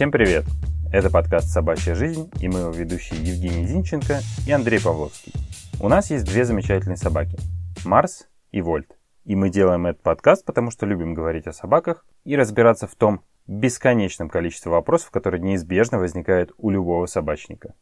Всем 0.00 0.10
привет! 0.10 0.46
Это 0.90 1.10
подкаст 1.10 1.50
«Собачья 1.50 1.94
жизнь» 1.94 2.30
и 2.40 2.48
мы 2.48 2.60
его 2.60 2.70
ведущие 2.70 3.22
Евгений 3.22 3.66
Зинченко 3.66 4.20
и 4.46 4.50
Андрей 4.50 4.80
Павловский. 4.80 5.34
У 5.78 5.88
нас 5.88 6.10
есть 6.10 6.24
две 6.24 6.46
замечательные 6.46 6.96
собаки– 6.96 7.36
Марс 7.84 8.26
и 8.50 8.62
Вольт. 8.62 8.96
И 9.26 9.36
мы 9.36 9.50
делаем 9.50 9.86
этот 9.86 10.02
подкаст, 10.02 10.46
потому 10.46 10.70
что 10.70 10.86
любим 10.86 11.12
говорить 11.12 11.46
о 11.46 11.52
собаках 11.52 12.06
и 12.24 12.34
разбираться 12.34 12.86
в 12.86 12.94
том 12.94 13.22
бесконечном 13.46 14.30
количестве 14.30 14.72
вопросов, 14.72 15.10
которые 15.10 15.42
неизбежно 15.42 15.98
возникают 15.98 16.52
у 16.56 16.70
любого 16.70 17.04
собачника. 17.04 17.74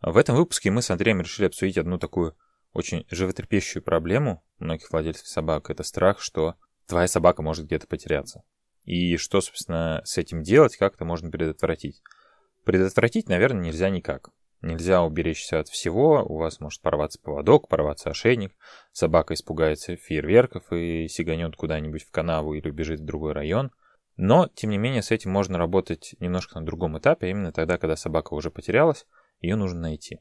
В 0.00 0.16
этом 0.16 0.34
выпуске 0.34 0.70
мы 0.70 0.80
с 0.80 0.90
Андреем 0.90 1.20
решили 1.20 1.48
обсудить 1.48 1.76
одну 1.76 1.98
такую 1.98 2.38
очень 2.72 3.04
животрепещущую 3.10 3.82
проблему 3.82 4.42
многих 4.58 4.90
владельцев 4.90 5.26
собак. 5.26 5.68
Это 5.68 5.82
страх, 5.82 6.20
что 6.20 6.54
твоя 6.86 7.06
собака 7.06 7.42
может 7.42 7.66
где-то 7.66 7.86
потеряться. 7.86 8.44
И 8.88 9.18
что, 9.18 9.42
собственно, 9.42 10.00
с 10.06 10.16
этим 10.16 10.42
делать, 10.42 10.78
как 10.78 10.94
это 10.94 11.04
можно 11.04 11.30
предотвратить. 11.30 12.00
Предотвратить, 12.64 13.28
наверное, 13.28 13.66
нельзя 13.66 13.90
никак. 13.90 14.30
Нельзя 14.62 15.02
уберечься 15.02 15.60
от 15.60 15.68
всего, 15.68 16.24
у 16.24 16.38
вас 16.38 16.58
может 16.58 16.80
порваться 16.80 17.20
поводок, 17.20 17.68
порваться 17.68 18.08
ошейник, 18.08 18.56
собака 18.92 19.34
испугается 19.34 19.96
фейерверков 19.96 20.72
и 20.72 21.06
сиганет 21.06 21.54
куда-нибудь 21.54 22.02
в 22.02 22.10
канаву 22.10 22.54
или 22.54 22.66
убежит 22.70 23.00
в 23.00 23.04
другой 23.04 23.34
район. 23.34 23.72
Но, 24.16 24.48
тем 24.54 24.70
не 24.70 24.78
менее, 24.78 25.02
с 25.02 25.10
этим 25.10 25.32
можно 25.32 25.58
работать 25.58 26.14
немножко 26.18 26.58
на 26.58 26.64
другом 26.64 26.96
этапе, 26.96 27.26
а 27.26 27.30
именно 27.30 27.52
тогда, 27.52 27.76
когда 27.76 27.94
собака 27.94 28.32
уже 28.32 28.50
потерялась, 28.50 29.04
ее 29.42 29.56
нужно 29.56 29.80
найти. 29.80 30.20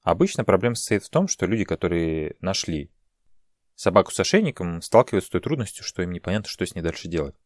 Обычно 0.00 0.44
проблема 0.44 0.76
состоит 0.76 1.04
в 1.04 1.10
том, 1.10 1.28
что 1.28 1.44
люди, 1.44 1.64
которые 1.64 2.36
нашли 2.40 2.90
собаку 3.74 4.12
с 4.12 4.18
ошейником, 4.18 4.80
сталкиваются 4.80 5.28
с 5.28 5.32
той 5.32 5.42
трудностью, 5.42 5.84
что 5.84 6.00
им 6.00 6.12
непонятно, 6.12 6.48
что 6.48 6.64
с 6.64 6.74
ней 6.74 6.80
дальше 6.80 7.06
делать. 7.06 7.36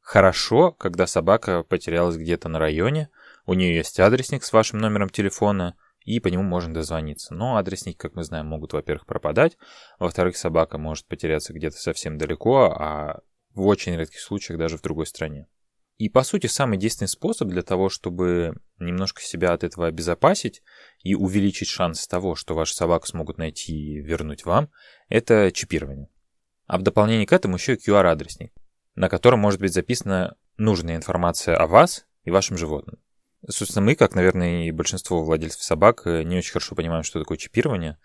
Хорошо, 0.00 0.72
когда 0.72 1.06
собака 1.06 1.62
потерялась 1.62 2.16
где-то 2.16 2.48
на 2.48 2.58
районе, 2.58 3.10
у 3.46 3.54
нее 3.54 3.76
есть 3.76 4.00
адресник 4.00 4.44
с 4.44 4.52
вашим 4.52 4.78
номером 4.78 5.08
телефона, 5.08 5.76
и 6.04 6.18
по 6.20 6.28
нему 6.28 6.42
можно 6.42 6.74
дозвониться. 6.74 7.34
Но 7.34 7.56
адресники, 7.56 7.96
как 7.96 8.14
мы 8.14 8.24
знаем, 8.24 8.46
могут, 8.46 8.72
во-первых, 8.72 9.06
пропадать, 9.06 9.56
во-вторых, 9.98 10.36
собака 10.36 10.78
может 10.78 11.06
потеряться 11.06 11.52
где-то 11.52 11.76
совсем 11.76 12.18
далеко, 12.18 12.74
а 12.76 13.20
в 13.54 13.66
очень 13.66 13.96
редких 13.96 14.20
случаях 14.20 14.58
даже 14.58 14.78
в 14.78 14.82
другой 14.82 15.06
стране. 15.06 15.46
И, 15.98 16.08
по 16.08 16.22
сути, 16.22 16.46
самый 16.46 16.78
действенный 16.78 17.08
способ 17.08 17.48
для 17.48 17.62
того, 17.62 17.90
чтобы 17.90 18.54
немножко 18.78 19.20
себя 19.20 19.52
от 19.52 19.64
этого 19.64 19.86
обезопасить 19.86 20.62
и 21.02 21.14
увеличить 21.14 21.68
шанс 21.68 22.06
того, 22.06 22.34
что 22.34 22.54
вашу 22.54 22.72
собаку 22.72 23.06
смогут 23.06 23.36
найти 23.36 23.74
и 23.74 24.00
вернуть 24.00 24.46
вам, 24.46 24.70
это 25.10 25.52
чипирование. 25.52 26.08
А 26.66 26.78
в 26.78 26.82
дополнение 26.82 27.26
к 27.26 27.32
этому 27.34 27.56
еще 27.56 27.74
и 27.74 27.76
QR-адресник, 27.76 28.52
на 28.94 29.08
котором 29.08 29.40
может 29.40 29.60
быть 29.60 29.72
записана 29.72 30.36
нужная 30.56 30.96
информация 30.96 31.56
о 31.56 31.66
вас 31.66 32.06
и 32.24 32.30
вашем 32.30 32.56
животном. 32.56 32.98
Собственно, 33.48 33.86
мы, 33.86 33.94
как, 33.94 34.14
наверное, 34.14 34.66
и 34.66 34.70
большинство 34.70 35.24
владельцев 35.24 35.62
собак, 35.62 36.04
не 36.04 36.36
очень 36.36 36.52
хорошо 36.52 36.74
понимаем, 36.74 37.02
что 37.02 37.18
такое 37.18 37.38
чипирование, 37.38 37.98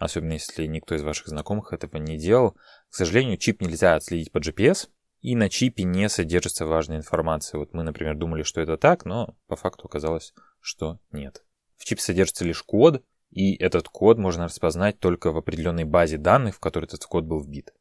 особенно 0.00 0.32
если 0.32 0.66
никто 0.66 0.96
из 0.96 1.02
ваших 1.02 1.28
знакомых 1.28 1.72
этого 1.72 1.96
не 1.98 2.18
делал. 2.18 2.56
К 2.90 2.94
сожалению, 2.94 3.36
чип 3.36 3.60
нельзя 3.60 3.94
отследить 3.94 4.32
по 4.32 4.38
GPS, 4.38 4.88
и 5.20 5.36
на 5.36 5.48
чипе 5.48 5.84
не 5.84 6.08
содержится 6.08 6.66
важная 6.66 6.96
информация. 6.96 7.58
Вот 7.58 7.72
мы, 7.72 7.82
например, 7.84 8.16
думали, 8.16 8.42
что 8.42 8.60
это 8.60 8.76
так, 8.76 9.04
но 9.04 9.36
по 9.46 9.54
факту 9.54 9.86
оказалось, 9.86 10.34
что 10.60 10.98
нет. 11.12 11.44
В 11.76 11.84
чипе 11.84 12.00
содержится 12.00 12.44
лишь 12.44 12.62
код, 12.62 13.04
и 13.30 13.54
этот 13.54 13.88
код 13.88 14.18
можно 14.18 14.46
распознать 14.46 14.98
только 14.98 15.30
в 15.30 15.36
определенной 15.36 15.84
базе 15.84 16.16
данных, 16.16 16.56
в 16.56 16.60
которой 16.60 16.86
этот 16.86 17.04
код 17.04 17.24
был 17.24 17.40
вбит. 17.40 17.72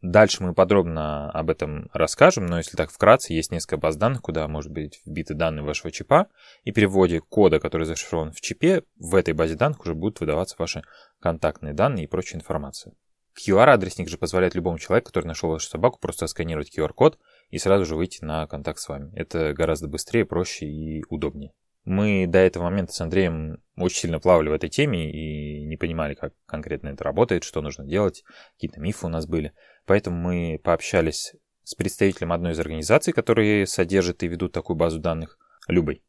Дальше 0.00 0.44
мы 0.44 0.54
подробно 0.54 1.28
об 1.32 1.50
этом 1.50 1.90
расскажем, 1.92 2.46
но 2.46 2.58
если 2.58 2.76
так 2.76 2.92
вкратце, 2.92 3.32
есть 3.32 3.50
несколько 3.50 3.78
баз 3.78 3.96
данных, 3.96 4.22
куда 4.22 4.46
может 4.46 4.70
быть 4.70 5.00
вбиты 5.04 5.34
данные 5.34 5.64
вашего 5.64 5.90
чипа, 5.90 6.28
и 6.62 6.70
при 6.70 6.86
вводе 6.86 7.20
кода, 7.20 7.58
который 7.58 7.84
зашифрован 7.84 8.32
в 8.32 8.40
чипе, 8.40 8.84
в 8.96 9.16
этой 9.16 9.34
базе 9.34 9.56
данных 9.56 9.80
уже 9.80 9.94
будут 9.94 10.20
выдаваться 10.20 10.54
ваши 10.56 10.82
контактные 11.20 11.74
данные 11.74 12.04
и 12.04 12.06
прочая 12.06 12.40
информация. 12.40 12.94
QR-адресник 13.38 14.08
же 14.08 14.18
позволяет 14.18 14.54
любому 14.54 14.78
человеку, 14.78 15.08
который 15.08 15.26
нашел 15.26 15.50
вашу 15.50 15.68
собаку, 15.68 15.98
просто 15.98 16.28
сканировать 16.28 16.76
QR-код 16.76 17.18
и 17.50 17.58
сразу 17.58 17.84
же 17.84 17.96
выйти 17.96 18.24
на 18.24 18.46
контакт 18.46 18.78
с 18.78 18.88
вами. 18.88 19.12
Это 19.16 19.52
гораздо 19.52 19.88
быстрее, 19.88 20.24
проще 20.24 20.66
и 20.66 21.04
удобнее. 21.08 21.52
Мы 21.88 22.26
до 22.26 22.36
этого 22.36 22.64
момента 22.64 22.92
с 22.92 23.00
Андреем 23.00 23.62
очень 23.78 24.00
сильно 24.00 24.20
плавали 24.20 24.50
в 24.50 24.52
этой 24.52 24.68
теме 24.68 25.10
и 25.10 25.64
не 25.64 25.78
понимали, 25.78 26.12
как 26.12 26.34
конкретно 26.44 26.88
это 26.88 27.02
работает, 27.02 27.44
что 27.44 27.62
нужно 27.62 27.86
делать, 27.86 28.24
какие-то 28.56 28.78
мифы 28.78 29.06
у 29.06 29.08
нас 29.08 29.26
были. 29.26 29.54
Поэтому 29.86 30.18
мы 30.18 30.60
пообщались 30.62 31.34
с 31.64 31.74
представителем 31.74 32.34
одной 32.34 32.52
из 32.52 32.60
организаций, 32.60 33.14
которые 33.14 33.66
содержат 33.66 34.22
и 34.22 34.28
ведут 34.28 34.52
такую 34.52 34.76
базу 34.76 34.98
данных, 34.98 35.38
Любой. 35.66 36.02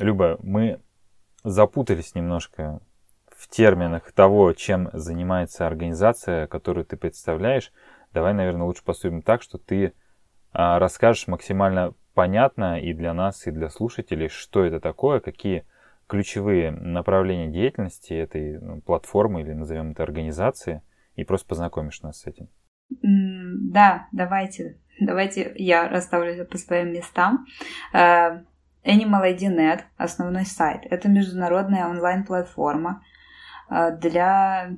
Люба, 0.00 0.38
мы 0.42 0.82
запутались 1.44 2.16
немножко 2.16 2.80
в 3.28 3.46
терминах 3.48 4.10
того, 4.10 4.52
чем 4.54 4.90
занимается 4.92 5.68
организация, 5.68 6.48
которую 6.48 6.84
ты 6.84 6.96
представляешь. 6.96 7.72
Давай, 8.12 8.34
наверное, 8.34 8.66
лучше 8.66 8.82
поступим 8.82 9.22
так, 9.22 9.42
что 9.42 9.58
ты 9.58 9.92
расскажешь 10.52 11.28
максимально 11.28 11.94
понятно 12.14 12.80
и 12.80 12.92
для 12.92 13.14
нас, 13.14 13.46
и 13.46 13.50
для 13.50 13.70
слушателей, 13.70 14.28
что 14.28 14.64
это 14.64 14.80
такое, 14.80 15.20
какие 15.20 15.64
ключевые 16.06 16.70
направления 16.70 17.48
деятельности 17.48 18.12
этой 18.12 18.58
ну, 18.60 18.80
платформы 18.80 19.40
или 19.40 19.52
назовем 19.52 19.92
это 19.92 20.02
организации, 20.02 20.82
и 21.16 21.24
просто 21.24 21.48
познакомишь 21.48 22.02
нас 22.02 22.20
с 22.20 22.26
этим. 22.26 22.48
Да, 23.00 24.08
давайте. 24.12 24.78
Давайте 25.00 25.52
я 25.56 25.88
расставлю 25.88 26.44
по 26.44 26.58
своим 26.58 26.92
местам. 26.92 27.46
Э, 27.94 28.42
Animal 28.84 29.36
ID.net, 29.36 29.82
основной 29.96 30.44
сайт. 30.44 30.82
Это 30.90 31.08
международная 31.08 31.86
онлайн-платформа 31.88 33.02
э, 33.70 33.96
для 33.96 34.76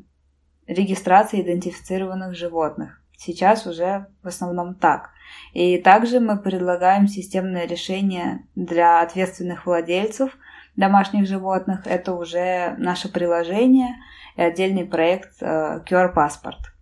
регистрации 0.67 1.43
идентифицированных 1.43 2.37
животных. 2.37 3.03
Сейчас 3.17 3.67
уже 3.67 4.07
в 4.23 4.29
основном 4.29 4.75
так. 4.75 5.11
И 5.53 5.79
также 5.79 6.21
мы 6.21 6.37
предлагаем 6.37 7.07
системное 7.07 7.67
решение 7.67 8.47
для 8.57 9.03
ответственных 9.03 9.67
владельцев 9.67 10.37
домашних 10.77 11.27
животных. 11.27 11.87
Это 11.87 12.15
уже 12.15 12.75
наше 12.79 13.09
приложение 13.13 13.97
и 14.37 14.43
отдельный 14.43 14.85
проект 14.85 15.41
э, 15.41 15.81
QR-паспорт. 15.89 16.75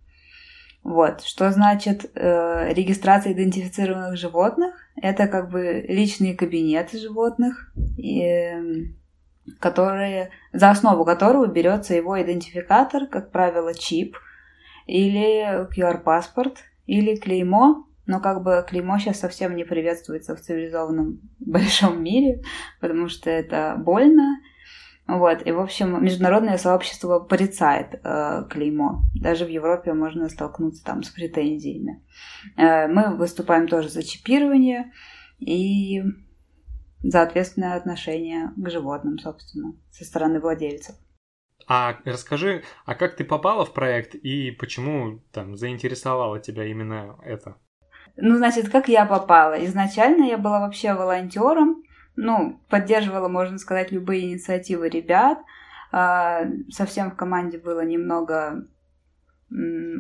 Вот. 0.83 1.23
Что 1.23 1.51
значит 1.51 2.11
э, 2.15 2.73
регистрация 2.73 3.33
идентифицированных 3.35 4.17
животных? 4.17 4.75
Это 4.97 5.29
как 5.29 5.51
бы 5.51 5.85
личные 5.89 6.35
кабинеты 6.35 6.99
животных, 6.99 7.73
и, 7.97 8.95
которые, 9.61 10.31
за 10.53 10.71
основу 10.71 11.05
которого 11.05 11.47
берется 11.47 11.95
его 11.95 12.21
идентификатор, 12.21 13.07
как 13.07 13.31
правило, 13.31 13.75
чип 13.75 14.17
или 14.87 15.67
QR-паспорт 15.71 16.65
или 16.87 17.17
клеймо, 17.17 17.87
но 18.13 18.21
как 18.21 18.43
бы 18.43 18.63
клеймо 18.69 18.99
сейчас 18.99 19.21
совсем 19.21 19.57
не 19.57 19.65
приветствуется 19.65 20.37
в 20.37 20.41
цивилизованном 20.43 21.19
большом 21.41 22.03
мире, 22.05 22.43
потому 22.79 23.09
что 23.09 23.31
это 23.31 23.75
больно, 23.79 24.39
вот, 25.07 25.47
и, 25.47 25.51
в 25.51 25.61
общем, 25.61 26.05
международное 26.05 26.59
сообщество 26.59 27.21
порицает 27.21 28.01
э, 28.05 28.45
клеймо. 28.51 29.03
Даже 29.15 29.47
в 29.47 29.49
Европе 29.49 29.95
можно 29.95 30.29
столкнуться 30.29 30.85
там 30.85 31.03
с 31.03 31.09
претензиями. 31.09 32.05
Э, 32.57 32.87
мы 32.87 33.17
выступаем 33.17 33.67
тоже 33.67 33.89
за 33.89 34.03
чипирование 34.03 34.93
и 35.39 36.03
за 37.03 37.23
ответственное 37.23 37.77
отношение 37.77 38.53
к 38.57 38.71
животным, 38.71 39.19
собственно, 39.19 39.73
со 39.91 40.05
стороны 40.05 40.39
владельцев. 40.39 40.95
А 41.67 41.97
расскажи, 42.05 42.63
а 42.85 42.95
как 42.95 43.17
ты 43.17 43.25
попала 43.25 43.65
в 43.65 43.73
проект 43.73 44.15
и 44.15 44.51
почему 44.51 45.21
там 45.33 45.57
заинтересовало 45.57 46.41
тебя 46.41 46.65
именно 46.67 47.19
это? 47.25 47.57
Ну, 48.17 48.37
значит, 48.37 48.69
как 48.69 48.89
я 48.89 49.07
попала? 49.07 49.65
Изначально 49.65 50.25
я 50.25 50.39
была 50.39 50.61
вообще 50.61 50.95
волонтером, 50.95 51.83
ну, 52.17 52.61
поддерживала, 52.69 53.29
можно 53.29 53.59
сказать, 53.59 53.91
любые 53.91 54.25
инициативы 54.25 54.89
ребят. 54.89 55.39
А, 55.93 56.45
совсем 56.71 57.11
в 57.11 57.17
команде 57.17 57.59
было 57.59 57.85
немного 57.85 58.67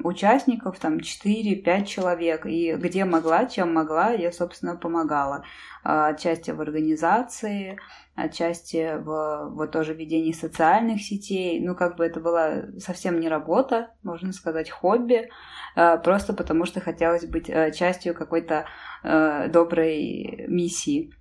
участников, 0.02 0.78
там 0.78 0.98
4-5 0.98 1.84
человек, 1.84 2.46
и 2.46 2.74
где 2.74 3.04
могла, 3.04 3.46
чем 3.46 3.74
могла, 3.74 4.10
я, 4.10 4.32
собственно, 4.32 4.76
помогала. 4.76 5.44
А, 5.84 6.08
отчасти 6.08 6.50
в 6.52 6.60
организации, 6.60 7.78
отчасти 8.14 8.96
в 8.98 9.50
вот 9.50 9.72
тоже 9.72 9.94
ведении 9.94 10.32
социальных 10.32 11.02
сетей. 11.02 11.60
Ну, 11.60 11.74
как 11.74 11.96
бы 11.96 12.04
это 12.04 12.20
была 12.20 12.64
совсем 12.78 13.20
не 13.20 13.28
работа, 13.28 13.90
можно 14.02 14.32
сказать, 14.32 14.70
хобби, 14.70 15.28
а, 15.76 15.98
просто 15.98 16.32
потому 16.32 16.64
что 16.64 16.80
хотелось 16.80 17.26
быть 17.26 17.50
э, 17.50 17.72
частью 17.72 18.14
какой-то 18.14 18.66
э, 19.02 19.48
доброй 19.48 20.46
миссии. 20.48 21.12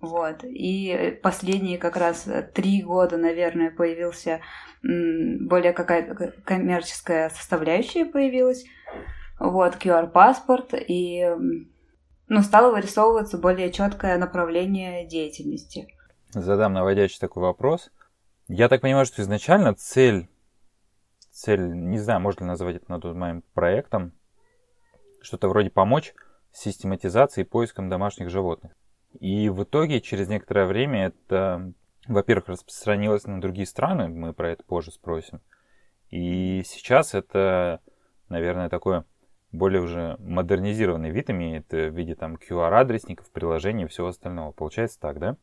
Вот. 0.00 0.44
И 0.44 1.18
последние 1.22 1.78
как 1.78 1.96
раз 1.96 2.28
три 2.54 2.82
года, 2.82 3.16
наверное, 3.16 3.70
появился 3.70 4.40
более 4.82 5.72
какая-то 5.72 6.32
коммерческая 6.44 7.30
составляющая 7.30 8.06
появилась. 8.06 8.64
вот, 9.38 9.76
QR-паспорт, 9.76 10.74
и 10.74 11.28
ну, 12.28 12.42
стало 12.42 12.72
вырисовываться 12.72 13.38
более 13.38 13.72
четкое 13.72 14.16
направление 14.18 15.06
деятельности. 15.06 15.88
Задам 16.30 16.72
наводящий 16.74 17.18
такой 17.18 17.42
вопрос. 17.42 17.90
Я 18.46 18.68
так 18.68 18.80
понимаю, 18.80 19.04
что 19.04 19.22
изначально 19.22 19.74
цель, 19.74 20.28
цель, 21.30 21.72
не 21.72 21.98
знаю, 21.98 22.20
можно 22.20 22.44
ли 22.44 22.48
назвать 22.48 22.76
это 22.76 22.90
на 22.90 23.00
тот 23.00 23.16
момент 23.16 23.44
проектом, 23.52 24.12
что-то 25.22 25.48
вроде 25.48 25.70
помочь 25.70 26.14
систематизации 26.52 27.42
и 27.42 27.44
поиском 27.44 27.88
домашних 27.88 28.30
животных. 28.30 28.72
И 29.18 29.48
в 29.48 29.64
итоге 29.64 30.00
через 30.00 30.28
некоторое 30.28 30.66
время 30.66 31.06
это, 31.06 31.72
во-первых, 32.10 32.48
распространилось 32.48 33.24
на 33.24 33.40
другие 33.40 33.66
страны, 33.66 34.08
мы 34.08 34.32
про 34.32 34.50
это 34.50 34.64
позже 34.64 34.90
спросим. 34.90 35.40
И 36.10 36.62
сейчас 36.64 37.14
это, 37.14 37.80
наверное, 38.28 38.68
такое 38.68 39.04
более 39.52 39.80
уже 39.80 40.16
модернизированный 40.18 41.10
вид 41.10 41.30
имеет 41.30 41.70
в 41.70 41.90
виде 41.90 42.14
там 42.14 42.36
QR-адресников, 42.36 43.30
приложений 43.30 43.84
и 43.84 43.88
всего 43.88 44.08
остального. 44.08 44.52
Получается 44.52 44.98
так, 45.00 45.18
да? 45.18 45.36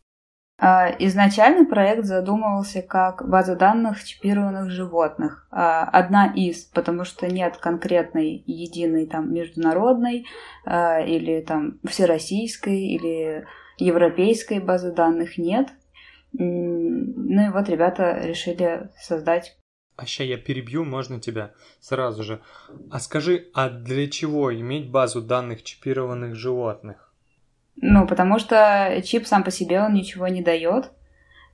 А, 0.59 0.89
изначально 0.99 1.65
проект 1.65 2.05
задумывался 2.05 2.81
как 2.81 3.27
база 3.27 3.55
данных 3.55 4.03
чипированных 4.03 4.71
животных. 4.71 5.47
А, 5.51 5.83
одна 5.83 6.33
из, 6.33 6.65
потому 6.65 7.03
что 7.03 7.27
нет 7.27 7.57
конкретной 7.57 8.43
единой 8.47 9.05
там 9.05 9.31
международной 9.33 10.25
а, 10.65 10.99
или 10.99 11.41
там 11.41 11.79
всероссийской 11.87 12.79
или 12.79 13.45
европейской 13.77 14.59
базы 14.59 14.91
данных 14.91 15.37
нет. 15.37 15.69
Ну 16.33 17.47
и 17.47 17.49
вот 17.49 17.69
ребята 17.69 18.19
решили 18.23 18.89
создать 18.99 19.57
а 19.97 20.05
сейчас 20.05 20.27
я 20.27 20.37
перебью, 20.37 20.85
можно 20.85 21.19
тебя 21.19 21.53
сразу 21.79 22.23
же. 22.23 22.39
А 22.91 22.99
скажи, 22.99 23.47
а 23.55 23.69
для 23.69 24.07
чего 24.07 24.55
иметь 24.55 24.91
базу 24.91 25.23
данных 25.23 25.63
чипированных 25.63 26.35
животных? 26.35 27.11
Ну, 27.77 28.07
потому 28.07 28.37
что 28.37 29.01
чип 29.03 29.25
сам 29.25 29.43
по 29.43 29.49
себе 29.49 29.81
он 29.81 29.93
ничего 29.93 30.27
не 30.27 30.43
дает, 30.43 30.91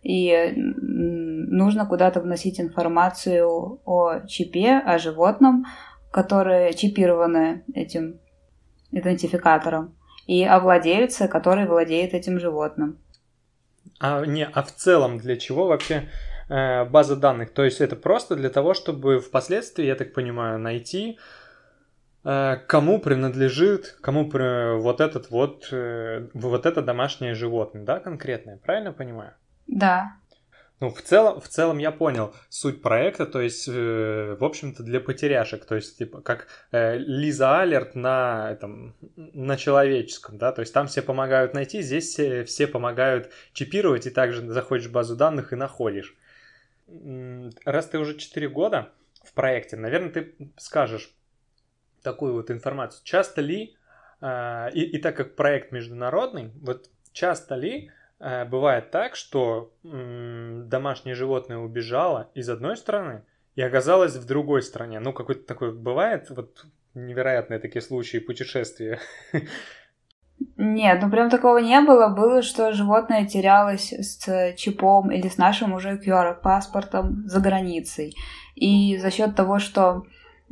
и 0.01 0.53
нужно 0.55 1.85
куда-то 1.85 2.19
вносить 2.19 2.59
информацию 2.59 3.79
о 3.85 4.19
чипе, 4.27 4.77
о 4.77 4.99
животном, 4.99 5.65
которое 6.11 6.73
чипировано 6.73 7.63
этим 7.73 8.19
идентификатором, 8.91 9.95
и 10.27 10.43
о 10.43 10.59
владельце, 10.59 11.29
который 11.29 11.65
владеет 11.65 12.13
этим 12.13 12.39
животным. 12.39 12.99
А 13.99 14.25
не, 14.25 14.45
а 14.45 14.63
в 14.63 14.71
целом 14.73 15.17
для 15.17 15.37
чего 15.37 15.67
вообще 15.67 16.09
э, 16.49 16.85
база 16.85 17.15
данных? 17.15 17.53
То 17.53 17.63
есть 17.63 17.81
это 17.81 17.95
просто 17.95 18.35
для 18.35 18.49
того, 18.49 18.73
чтобы 18.73 19.19
впоследствии, 19.19 19.85
я 19.85 19.95
так 19.95 20.13
понимаю, 20.13 20.59
найти 20.59 21.17
Э, 22.23 22.57
кому 22.67 22.99
принадлежит, 22.99 23.97
кому 24.01 24.29
при, 24.29 24.79
вот 24.79 25.01
этот 25.01 25.29
вот, 25.29 25.67
э, 25.71 26.27
вот 26.33 26.65
это 26.65 26.81
домашнее 26.81 27.33
животное, 27.33 27.83
да, 27.83 27.99
конкретное, 27.99 28.57
правильно 28.57 28.93
понимаю? 28.93 29.33
Да. 29.67 30.13
Ну, 30.83 30.89
в 30.89 31.01
целом, 31.01 31.39
в 31.39 31.47
целом 31.47 31.77
я 31.77 31.93
понял 31.93 32.35
суть 32.49 32.81
проекта, 32.81 33.25
то 33.25 33.39
есть, 33.39 33.69
э, 33.69 34.35
в 34.37 34.43
общем-то, 34.43 34.83
для 34.83 34.99
потеряшек, 34.99 35.63
то 35.63 35.75
есть, 35.75 35.97
типа, 35.97 36.19
как 36.19 36.47
э, 36.73 36.97
Лиза 36.97 37.61
Алерт 37.61 37.95
на, 37.95 38.51
этом, 38.51 38.93
на 39.15 39.55
человеческом, 39.55 40.37
да, 40.37 40.51
то 40.51 40.59
есть 40.59 40.73
там 40.73 40.87
все 40.87 41.01
помогают 41.01 41.53
найти, 41.53 41.81
здесь 41.81 42.09
все, 42.09 42.43
все 42.43 42.67
помогают 42.67 43.31
чипировать, 43.53 44.07
и 44.07 44.09
также 44.09 44.45
заходишь 44.51 44.87
в 44.87 44.91
базу 44.91 45.15
данных 45.15 45.53
и 45.53 45.55
находишь. 45.55 46.17
Раз 47.63 47.87
ты 47.87 47.97
уже 47.97 48.17
4 48.17 48.49
года 48.49 48.89
в 49.23 49.31
проекте, 49.31 49.77
наверное, 49.77 50.09
ты 50.09 50.35
скажешь, 50.57 51.15
такую 52.01 52.33
вот 52.33 52.51
информацию. 52.51 52.99
Часто 53.05 53.39
ли, 53.39 53.77
э, 54.19 54.69
и, 54.73 54.81
и 54.81 54.97
так 54.97 55.15
как 55.15 55.37
проект 55.37 55.71
международный, 55.71 56.51
вот 56.61 56.89
часто 57.13 57.55
ли 57.55 57.89
бывает 58.45 58.91
так, 58.91 59.15
что 59.15 59.73
э, 59.83 60.61
домашнее 60.65 61.15
животное 61.15 61.57
убежало 61.57 62.29
из 62.33 62.49
одной 62.49 62.77
страны 62.77 63.23
и 63.55 63.61
оказалось 63.61 64.15
в 64.15 64.25
другой 64.25 64.61
стране? 64.61 64.99
Ну, 64.99 65.13
какой-то 65.13 65.45
такой 65.45 65.73
бывает, 65.73 66.29
вот 66.29 66.65
невероятные 66.93 67.59
такие 67.59 67.81
случаи 67.81 68.19
путешествия. 68.19 68.99
Нет, 70.57 71.01
ну 71.01 71.09
прям 71.09 71.29
такого 71.29 71.57
не 71.57 71.81
было. 71.81 72.09
Было, 72.09 72.41
что 72.41 72.73
животное 72.73 73.25
терялось 73.25 73.91
с 73.91 74.53
чипом 74.55 75.11
или 75.11 75.27
с 75.27 75.37
нашим 75.37 75.73
уже 75.73 75.97
QR-паспортом 75.97 77.27
за 77.27 77.39
границей. 77.39 78.15
И 78.55 78.97
за 78.97 79.11
счет 79.11 79.35
того, 79.35 79.59
что 79.59 80.05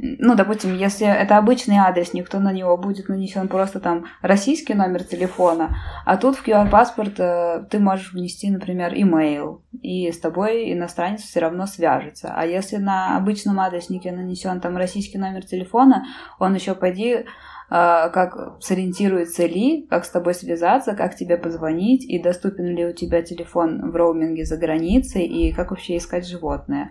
ну, 0.04 0.34
допустим, 0.34 0.76
если 0.76 1.06
это 1.06 1.38
обычный 1.38 1.78
адрес, 1.78 2.14
никто 2.14 2.40
на 2.40 2.52
него 2.52 2.76
будет 2.76 3.08
нанесен 3.08 3.48
просто 3.48 3.80
там 3.80 4.06
российский 4.24 4.74
номер 4.74 5.04
телефона, 5.04 5.78
а 6.06 6.18
тут 6.18 6.36
в 6.38 6.48
QR-паспорт 6.48 7.20
э, 7.20 7.66
ты 7.70 7.78
можешь 7.78 8.12
внести, 8.12 8.50
например, 8.50 8.94
имейл, 8.96 9.62
и 9.80 10.12
с 10.12 10.20
тобой 10.20 10.74
иностранец 10.74 11.22
все 11.22 11.40
равно 11.40 11.68
свяжется. 11.68 12.34
А 12.36 12.48
если 12.48 12.78
на 12.78 13.16
обычном 13.16 13.60
адреснике 13.60 14.12
нанесен 14.12 14.60
там 14.60 14.76
российский 14.76 15.20
номер 15.20 15.46
телефона, 15.46 16.04
он 16.40 16.56
еще 16.56 16.74
пойди 16.74 17.14
э, 17.14 17.24
как 17.70 18.60
сориентируется 18.60 19.46
ли, 19.46 19.86
как 19.88 20.06
с 20.06 20.10
тобой 20.10 20.34
связаться, 20.34 20.96
как 20.96 21.16
тебе 21.16 21.38
позвонить, 21.38 22.06
и 22.06 22.18
доступен 22.18 22.66
ли 22.66 22.88
у 22.88 22.94
тебя 22.94 23.22
телефон 23.22 23.92
в 23.92 23.96
роуминге 23.96 24.46
за 24.46 24.58
границей, 24.58 25.28
и 25.28 25.54
как 25.54 25.70
вообще 25.70 25.98
искать 25.98 26.28
животное. 26.28 26.90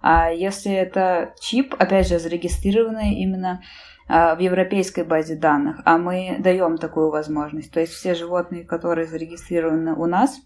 А 0.00 0.30
если 0.30 0.72
это 0.72 1.34
чип, 1.40 1.74
опять 1.78 2.08
же, 2.08 2.18
зарегистрированный 2.18 3.14
именно 3.14 3.62
а, 4.08 4.34
в 4.34 4.38
европейской 4.38 5.04
базе 5.04 5.36
данных, 5.36 5.80
а 5.84 5.98
мы 5.98 6.36
даем 6.38 6.78
такую 6.78 7.10
возможность. 7.10 7.72
То 7.72 7.80
есть 7.80 7.92
все 7.92 8.14
животные, 8.14 8.64
которые 8.64 9.06
зарегистрированы 9.06 9.94
у 9.94 10.06
нас, 10.06 10.40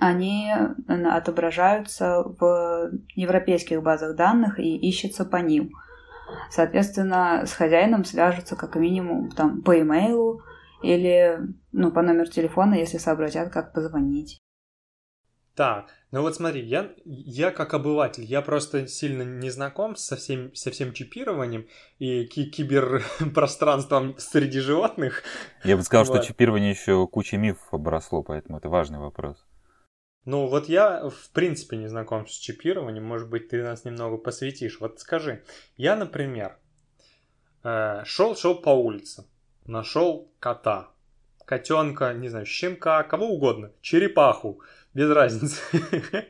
они 0.00 0.52
отображаются 0.86 2.22
в 2.22 2.90
европейских 3.14 3.82
базах 3.82 4.14
данных 4.14 4.58
и 4.60 4.76
ищутся 4.76 5.24
по 5.24 5.36
ним. 5.36 5.72
Соответственно, 6.48 7.44
с 7.44 7.52
хозяином 7.52 8.04
свяжутся 8.04 8.54
как 8.54 8.76
минимум 8.76 9.30
там 9.30 9.62
по 9.62 9.78
имейлу 9.80 10.42
или 10.82 11.40
ну, 11.72 11.90
по 11.90 12.02
номеру 12.02 12.30
телефона, 12.30 12.74
если 12.74 12.98
сообразят, 12.98 13.52
как 13.52 13.72
позвонить. 13.72 14.40
Так, 15.60 15.90
ну 16.10 16.22
вот 16.22 16.34
смотри, 16.34 16.62
я, 16.62 16.90
я 17.04 17.50
как 17.50 17.74
обыватель, 17.74 18.24
я 18.24 18.40
просто 18.40 18.86
сильно 18.86 19.20
не 19.20 19.50
знаком 19.50 19.94
со 19.94 20.16
всем, 20.16 20.54
со 20.54 20.70
всем 20.70 20.94
чипированием 20.94 21.68
и 21.98 22.24
ки 22.24 22.48
киберпространством 22.48 24.16
среди 24.16 24.60
животных. 24.60 25.22
Я 25.62 25.76
бы 25.76 25.82
сказал, 25.82 26.06
вот. 26.06 26.16
что 26.16 26.26
чипирование 26.26 26.70
еще 26.70 27.06
куча 27.06 27.36
мифов 27.36 27.74
обросло, 27.74 28.22
поэтому 28.22 28.56
это 28.56 28.70
важный 28.70 29.00
вопрос. 29.00 29.46
Ну 30.24 30.46
вот 30.46 30.70
я 30.70 31.10
в 31.10 31.30
принципе 31.34 31.76
не 31.76 31.88
знаком 31.88 32.26
с 32.26 32.32
чипированием, 32.32 33.04
может 33.04 33.28
быть 33.28 33.48
ты 33.50 33.62
нас 33.62 33.84
немного 33.84 34.16
посвятишь. 34.16 34.80
Вот 34.80 34.98
скажи, 34.98 35.44
я, 35.76 35.94
например, 35.94 36.56
э, 37.64 38.00
шел 38.06 38.34
шел 38.34 38.54
по 38.54 38.70
улице, 38.70 39.26
нашел 39.66 40.32
кота, 40.40 40.88
котенка, 41.44 42.14
не 42.14 42.30
знаю, 42.30 42.46
щенка, 42.46 43.02
кого 43.02 43.26
угодно, 43.26 43.72
черепаху 43.82 44.62
без 44.94 45.10
разницы. 45.10 45.60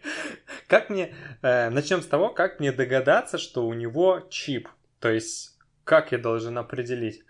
Как 0.67 0.90
мне... 0.90 1.14
Э, 1.43 1.71
начнем 1.71 2.02
с 2.02 2.07
того, 2.07 2.29
как 2.29 2.61
мне 2.61 2.73
догадаться, 2.73 3.38
что 3.38 3.67
у 3.67 3.75
него 3.75 4.21
чип. 4.31 4.69
То 5.00 5.11
есть, 5.11 5.59
как 5.85 6.12
я 6.12 6.19
должен 6.19 6.59
определить, 6.59 7.25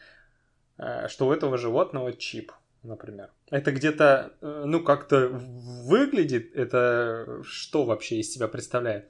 э, 0.79 1.09
что 1.09 1.29
у 1.29 1.33
этого 1.33 1.57
животного 1.57 2.13
чип, 2.13 2.53
например. 2.83 3.31
Это 3.51 3.73
где-то, 3.73 4.33
э, 4.41 4.63
ну, 4.67 4.83
как-то 4.83 5.29
выглядит, 5.29 6.55
это 6.55 7.43
что 7.45 7.85
вообще 7.85 8.17
из 8.17 8.33
себя 8.33 8.49
представляет? 8.49 9.09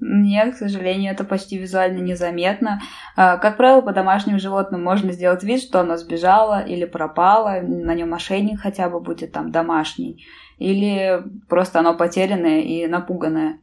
Нет, 0.00 0.54
к 0.54 0.58
сожалению, 0.58 1.12
это 1.12 1.24
почти 1.24 1.58
визуально 1.58 1.98
незаметно. 1.98 2.80
А, 3.16 3.36
как 3.36 3.56
правило, 3.56 3.80
по 3.80 3.92
домашним 3.92 4.38
животным 4.38 4.82
можно 4.82 5.12
сделать 5.12 5.42
вид, 5.42 5.60
что 5.60 5.80
оно 5.80 5.96
сбежало 5.96 6.64
или 6.64 6.84
пропало, 6.84 7.60
на 7.60 7.94
нем 7.94 8.14
ошейник 8.14 8.60
хотя 8.60 8.88
бы 8.88 9.00
будет 9.00 9.32
там 9.32 9.50
домашний 9.50 10.24
или 10.58 11.22
просто 11.48 11.80
оно 11.80 11.94
потерянное 11.94 12.60
и 12.60 12.86
напуганное. 12.86 13.60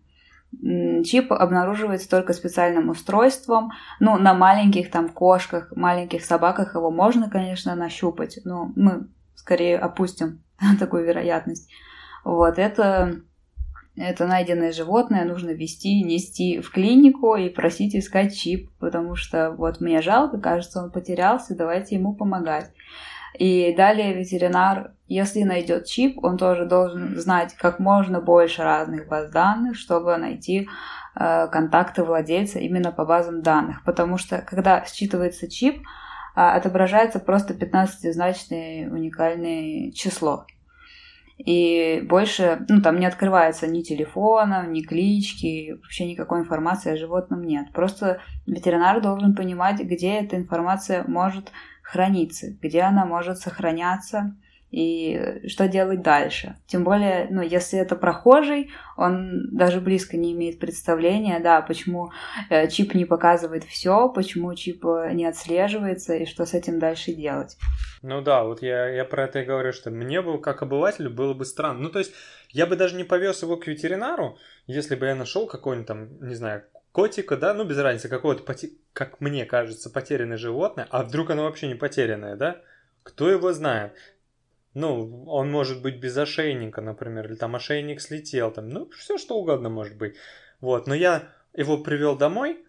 Чип 1.04 1.34
обнаруживается 1.34 2.10
только 2.10 2.34
специальным 2.34 2.90
устройством. 2.90 3.72
Ну, 4.00 4.18
на 4.18 4.34
маленьких 4.34 4.90
там 4.90 5.10
кошках, 5.10 5.74
маленьких 5.75 6.24
собаках 6.24 6.75
его 6.75 6.92
можно, 6.92 7.30
конечно, 7.30 7.75
нащупать, 7.75 8.40
но 8.46 8.72
мы 8.75 9.08
скорее 9.36 9.78
опустим 9.78 10.42
такую 10.80 11.06
вероятность. 11.06 11.70
Вот, 12.24 12.58
это, 12.58 13.22
это 13.96 14.25
найденное 14.25 14.72
животное 14.72 15.25
нужно 15.25 15.52
вести, 15.52 16.02
нести 16.04 16.62
в 16.62 16.72
клинику 16.72 17.36
и 17.36 17.50
просить 17.50 17.96
искать 17.96 18.36
чип, 18.36 18.72
потому 18.80 19.16
что 19.16 19.52
вот 19.52 19.82
мне 19.82 20.02
жалко, 20.02 20.40
кажется, 20.40 20.82
он 20.82 20.92
потерялся, 20.92 21.56
давайте 21.56 21.96
ему 21.96 22.16
помогать. 22.16 22.72
И 23.38 23.74
далее 23.75 24.13
ветеринар, 24.13 24.92
если 25.08 25.44
найдет 25.44 25.86
чип, 25.86 26.24
он 26.24 26.38
тоже 26.38 26.65
должен 26.65 27.20
знать 27.20 27.54
как 27.56 27.80
можно 27.80 28.22
больше 28.22 28.63
разных 28.63 29.08
баз 29.08 29.30
данных, 29.30 29.77
чтобы 29.77 30.18
найти 30.18 30.68
э, 31.15 31.48
контакты 31.48 32.04
владельца 32.04 32.60
именно 32.60 32.92
по 32.92 33.06
базам 33.06 33.42
данных. 33.42 33.84
Потому 33.84 34.18
что 34.18 34.42
когда 34.42 34.84
считывается 34.84 35.48
чип, 35.48 35.82
а, 36.36 36.56
отображается 36.56 37.20
просто 37.20 37.54
15-значное 37.54 38.89
уникальное 38.89 39.92
число. 39.92 40.46
И 41.38 42.01
больше, 42.06 42.65
ну, 42.70 42.82
там 42.82 43.00
не 43.00 43.06
открывается 43.06 43.68
ни 43.68 43.82
телефона, 43.82 44.65
ни 44.68 44.82
клички, 44.82 45.74
вообще 45.74 46.06
никакой 46.06 46.39
информации 46.39 46.94
о 46.94 46.98
животном 46.98 47.44
нет. 47.44 47.72
Просто 47.74 48.22
ветеринар 48.48 49.01
должен 49.01 49.36
понимать, 49.36 49.82
где 49.82 50.20
эта 50.20 50.38
информация 50.38 51.04
может 51.08 51.51
храниться, 51.84 52.48
где 52.62 52.82
она 52.82 53.06
может 53.06 53.38
сохраняться, 53.38 54.36
и 54.75 55.42
что 55.48 55.70
делать 55.70 56.01
дальше. 56.01 56.58
Тем 56.68 56.84
более, 56.84 57.27
ну, 57.30 57.42
если 57.42 57.80
это 57.80 57.96
прохожий, 57.96 58.72
он 58.98 59.50
даже 59.51 59.80
близко 59.80 60.18
не 60.18 60.34
имеет 60.34 60.60
представления, 60.60 61.39
да, 61.39 61.62
почему 61.62 62.12
э, 62.50 62.68
чип 62.68 62.94
не 62.94 63.06
показывает 63.06 63.63
все, 63.63 64.10
почему 64.10 64.54
чип 64.54 64.86
э, 64.86 65.12
не 65.13 65.25
отслеживается 65.25 66.15
и 66.15 66.25
что 66.25 66.46
с 66.46 66.54
этим 66.54 66.80
дальше 66.80 67.13
делать. 67.13 67.58
Ну 68.07 68.21
да, 68.21 68.43
вот 68.43 68.62
я, 68.62 68.88
я 68.89 69.03
про 69.03 69.24
это 69.24 69.39
и 69.39 69.45
говорю, 69.45 69.74
что 69.74 69.89
мне 69.89 70.21
бы, 70.21 70.39
как 70.39 70.62
обывателю, 70.62 71.09
было 71.09 71.33
бы 71.33 71.43
странно. 71.43 71.79
Ну, 71.79 71.89
то 71.89 71.97
есть, 71.97 72.13
я 72.50 72.67
бы 72.67 72.75
даже 72.75 72.95
не 72.95 73.03
повез 73.03 73.41
его 73.41 73.57
к 73.57 73.65
ветеринару, 73.65 74.38
если 74.67 74.93
бы 74.93 75.07
я 75.07 75.15
нашел 75.15 75.47
какой-нибудь 75.47 75.88
там, 75.88 76.27
не 76.27 76.35
знаю, 76.35 76.65
котика, 76.91 77.35
да, 77.35 77.55
ну 77.55 77.63
без 77.63 77.79
разницы, 77.79 78.07
какого-то, 78.07 78.43
как 78.93 79.21
мне 79.21 79.45
кажется, 79.45 79.89
потерянное 79.89 80.38
животное, 80.38 80.88
а 80.91 81.01
вдруг 81.01 81.31
оно 81.31 81.45
вообще 81.45 81.67
не 81.67 81.74
потерянное, 81.74 82.35
да? 82.35 82.62
Кто 83.01 83.27
его 83.27 83.51
знает? 83.53 83.95
Ну, 84.75 85.25
он 85.25 85.50
может 85.50 85.81
быть 85.81 85.97
без 85.97 86.15
ошейника, 86.15 86.81
например, 86.81 87.25
или 87.25 87.35
там 87.35 87.55
ошейник 87.55 88.01
слетел, 88.01 88.51
там, 88.51 88.69
ну, 88.69 88.88
все 88.91 89.17
что 89.17 89.35
угодно 89.35 89.69
может 89.69 89.97
быть. 89.97 90.15
Вот, 90.62 90.85
но 90.85 90.93
я 90.93 91.29
его 91.53 91.79
привел 91.79 92.15
домой, 92.15 92.64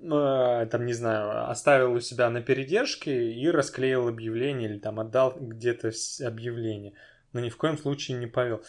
там, 0.00 0.86
не 0.86 0.92
знаю, 0.92 1.50
оставил 1.50 1.92
у 1.92 2.00
себя 2.00 2.30
на 2.30 2.40
передержке 2.40 3.32
и 3.32 3.48
расклеил 3.50 4.08
объявление 4.08 4.68
или 4.70 4.78
там 4.78 5.00
отдал 5.00 5.36
где-то 5.38 5.92
объявление. 6.24 6.94
Но 7.32 7.40
ни 7.40 7.48
в 7.48 7.56
коем 7.56 7.78
случае 7.78 8.18
не 8.18 8.26
повел. 8.26 8.62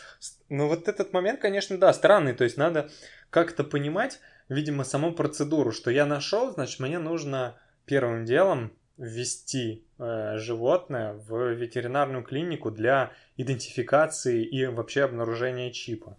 Но 0.50 0.67
вот 0.67 0.88
этот 0.88 1.13
момент, 1.13 1.39
конечно, 1.39 1.77
да, 1.77 1.91
странный. 1.93 2.33
То 2.33 2.43
есть 2.43 2.57
надо 2.57 2.89
как-то 3.29 3.63
понимать, 3.63 4.19
видимо, 4.50 4.83
саму 4.83 5.13
процедуру, 5.13 5.71
что 5.71 5.89
я 5.89 6.05
нашел, 6.05 6.51
значит, 6.51 6.79
мне 6.79 7.00
нужно 7.00 7.55
первым 7.85 8.25
делом 8.25 8.73
ввести 8.97 9.83
э, 9.97 10.38
животное 10.38 11.13
в 11.13 11.53
ветеринарную 11.53 12.23
клинику 12.23 12.69
для 12.69 13.13
идентификации 13.38 14.43
и 14.43 14.67
вообще 14.67 15.03
обнаружения 15.03 15.71
чипа. 15.71 16.17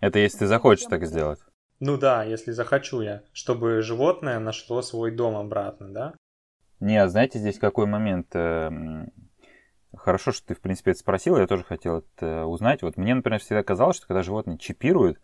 Это 0.00 0.18
если 0.18 0.38
ты 0.38 0.46
захочешь 0.46 0.86
так 0.86 1.04
сделать. 1.06 1.40
Ну 1.84 1.96
да, 1.96 2.22
если 2.22 2.52
захочу 2.52 3.00
я, 3.00 3.22
чтобы 3.32 3.82
животное 3.82 4.38
нашло 4.38 4.82
свой 4.82 5.10
дом 5.10 5.36
обратно, 5.36 5.88
да? 5.88 6.14
Не, 6.78 6.96
а 6.96 7.08
знаете, 7.08 7.40
здесь 7.40 7.58
какой 7.58 7.86
момент? 7.86 8.28
Э, 8.36 8.70
хорошо, 9.92 10.30
что 10.30 10.46
ты, 10.46 10.54
в 10.54 10.60
принципе, 10.60 10.92
это 10.92 11.00
спросил, 11.00 11.36
я 11.36 11.48
тоже 11.48 11.64
хотел 11.64 12.04
это 12.16 12.46
узнать. 12.46 12.82
Вот 12.82 12.96
мне, 12.96 13.16
например, 13.16 13.40
всегда 13.40 13.64
казалось, 13.64 13.96
что 13.96 14.06
когда 14.06 14.22
животное 14.22 14.58
чипируют, 14.58 15.18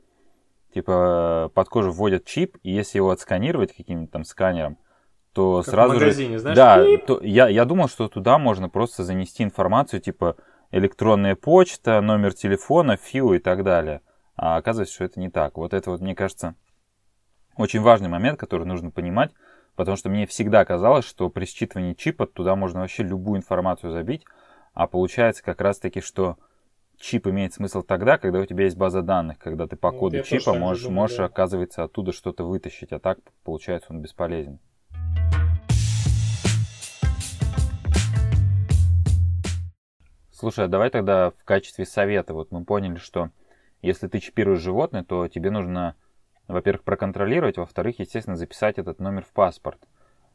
типа 0.74 1.52
под 1.54 1.68
кожу 1.68 1.92
вводят 1.92 2.24
чип, 2.24 2.56
и 2.64 2.72
если 2.72 2.98
его 2.98 3.10
отсканировать 3.10 3.72
каким-то 3.72 4.10
там 4.10 4.24
сканером, 4.24 4.78
то 5.34 5.58
как 5.58 5.70
сразу 5.70 5.92
в 5.92 6.00
магазине, 6.00 6.38
же... 6.38 6.38
Знаешь, 6.40 6.56
да, 6.56 7.06
то, 7.06 7.20
я, 7.22 7.46
я 7.46 7.64
думал, 7.66 7.86
что 7.86 8.08
туда 8.08 8.36
можно 8.36 8.68
просто 8.68 9.04
занести 9.04 9.44
информацию, 9.44 10.00
типа 10.00 10.34
электронная 10.72 11.36
почта, 11.36 12.00
номер 12.00 12.34
телефона, 12.34 12.96
ФИУ 12.96 13.34
и 13.34 13.38
так 13.38 13.62
далее. 13.62 14.00
А 14.38 14.56
оказывается, 14.56 14.94
что 14.94 15.04
это 15.04 15.18
не 15.18 15.28
так. 15.28 15.56
Вот 15.56 15.74
это 15.74 15.90
вот, 15.90 16.00
мне 16.00 16.14
кажется, 16.14 16.54
очень 17.56 17.80
важный 17.80 18.08
момент, 18.08 18.38
который 18.38 18.66
нужно 18.68 18.92
понимать, 18.92 19.32
потому 19.74 19.96
что 19.96 20.10
мне 20.10 20.26
всегда 20.26 20.64
казалось, 20.64 21.04
что 21.04 21.28
при 21.28 21.44
считывании 21.44 21.94
чипа 21.94 22.24
туда 22.24 22.54
можно 22.54 22.80
вообще 22.80 23.02
любую 23.02 23.38
информацию 23.38 23.90
забить, 23.90 24.24
а 24.74 24.86
получается 24.86 25.42
как 25.42 25.60
раз-таки, 25.60 26.00
что 26.00 26.38
чип 26.98 27.26
имеет 27.26 27.52
смысл 27.52 27.82
тогда, 27.82 28.16
когда 28.16 28.38
у 28.38 28.46
тебя 28.46 28.64
есть 28.64 28.76
база 28.76 29.02
данных, 29.02 29.38
когда 29.40 29.66
ты 29.66 29.74
по 29.74 29.90
коду 29.90 30.18
вот 30.18 30.26
чипа 30.26 30.54
можешь, 30.54 30.84
думаю, 30.84 31.00
можешь 31.00 31.16
да. 31.16 31.24
оказывается, 31.24 31.82
оттуда 31.82 32.12
что-то 32.12 32.44
вытащить, 32.44 32.92
а 32.92 33.00
так, 33.00 33.18
получается, 33.42 33.88
он 33.90 34.00
бесполезен. 34.00 34.60
Слушай, 40.30 40.66
а 40.66 40.68
давай 40.68 40.90
тогда 40.90 41.32
в 41.32 41.44
качестве 41.44 41.84
совета, 41.84 42.34
вот 42.34 42.52
мы 42.52 42.64
поняли, 42.64 42.98
что 42.98 43.30
если 43.82 44.08
ты 44.08 44.18
чипируешь 44.18 44.60
животное, 44.60 45.04
то 45.04 45.28
тебе 45.28 45.50
нужно, 45.50 45.94
во-первых, 46.46 46.84
проконтролировать, 46.84 47.56
во-вторых, 47.56 47.98
естественно, 47.98 48.36
записать 48.36 48.78
этот 48.78 49.00
номер 49.00 49.22
в 49.22 49.32
паспорт. 49.32 49.78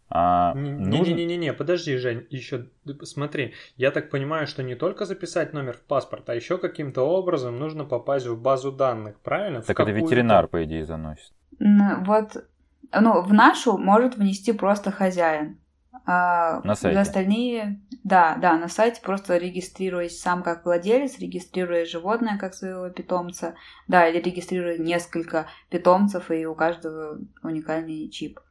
А, 0.09 0.53
Не-не-не-не, 0.53 1.38
нужно... 1.38 1.53
подожди, 1.57 1.97
Жень, 1.97 2.27
еще 2.29 2.67
смотри, 3.01 3.53
я 3.77 3.89
так 3.89 4.12
понимаю, 4.12 4.45
что 4.45 4.62
не 4.62 4.75
только 4.75 5.05
записать 5.05 5.53
номер 5.53 5.73
в 5.73 5.81
паспорт, 5.81 6.29
а 6.29 6.35
еще 6.35 6.57
каким-то 6.57 7.01
образом 7.01 7.57
нужно 7.57 7.83
попасть 7.83 8.27
в 8.27 8.39
базу 8.39 8.71
данных, 8.71 9.19
правильно? 9.21 9.62
Так 9.62 9.79
это 9.79 9.91
ветеринар, 9.91 10.47
по 10.47 10.63
идее, 10.65 10.85
заносит. 10.85 11.33
Вот, 11.59 12.45
ну, 12.91 13.21
в 13.21 13.33
нашу 13.33 13.77
может 13.77 14.15
внести 14.15 14.51
просто 14.51 14.91
хозяин. 14.91 15.57
А 16.05 16.60
на 16.65 16.75
сайте. 16.75 17.00
остальные, 17.00 17.79
да, 18.03 18.36
да, 18.36 18.57
на 18.57 18.67
сайте 18.67 19.01
просто 19.01 19.38
регистрируясь 19.38 20.19
сам 20.19 20.43
как 20.43 20.65
владелец, 20.65 21.17
регистрируя 21.19 21.86
животное 21.86 22.38
как 22.38 22.53
своего 22.53 22.89
питомца, 22.89 23.55
да, 23.88 24.07
или 24.10 24.19
регистрируя 24.19 24.77
несколько 24.77 25.48
питомцев, 25.69 26.29
и 26.29 26.45
у 26.45 26.55
каждого 26.55 27.19
уникальный 27.41 28.10
чип. 28.10 28.41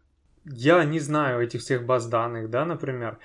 Я 0.44 0.82
не 0.85 0.99
знаю 0.99 1.42
этих 1.42 1.61
всех 1.61 1.85
баз 1.85 2.06
данных, 2.06 2.49
да, 2.49 2.64
например. 2.64 3.18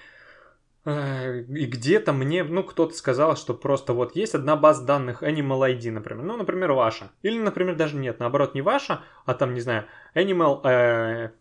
Э, 0.84 1.42
и 1.42 1.66
где-то 1.66 2.14
мне, 2.14 2.44
ну, 2.44 2.64
кто-то 2.64 2.94
сказал, 2.94 3.36
что 3.36 3.54
просто 3.54 3.94
вот 3.94 4.16
есть 4.16 4.36
одна 4.36 4.56
база 4.56 4.86
данных 4.86 5.24
Animal 5.24 5.78
ID, 5.78 5.92
например. 5.92 6.24
Ну, 6.24 6.38
например, 6.38 6.74
ваша. 6.74 7.12
Или, 7.24 7.40
например, 7.40 7.76
даже 7.76 7.96
нет, 7.96 8.20
наоборот, 8.20 8.56
не 8.56 8.62
ваша, 8.62 9.02
а 9.26 9.34
там, 9.34 9.54
не 9.54 9.62
знаю, 9.62 9.86
Animal 10.16 10.66
э, 10.66 11.32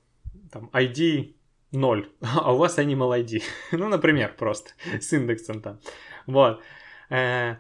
там, 0.50 0.70
ID 0.72 1.35
0, 1.76 2.08
а 2.20 2.52
у 2.52 2.56
вас 2.56 2.78
Animal 2.78 3.24
ID. 3.24 3.42
ну, 3.72 3.88
например, 3.88 4.34
просто 4.36 4.70
с 5.00 5.12
индексом 5.12 5.60
там. 5.60 5.78
Вот. 6.26 6.60
Э, 7.10 7.56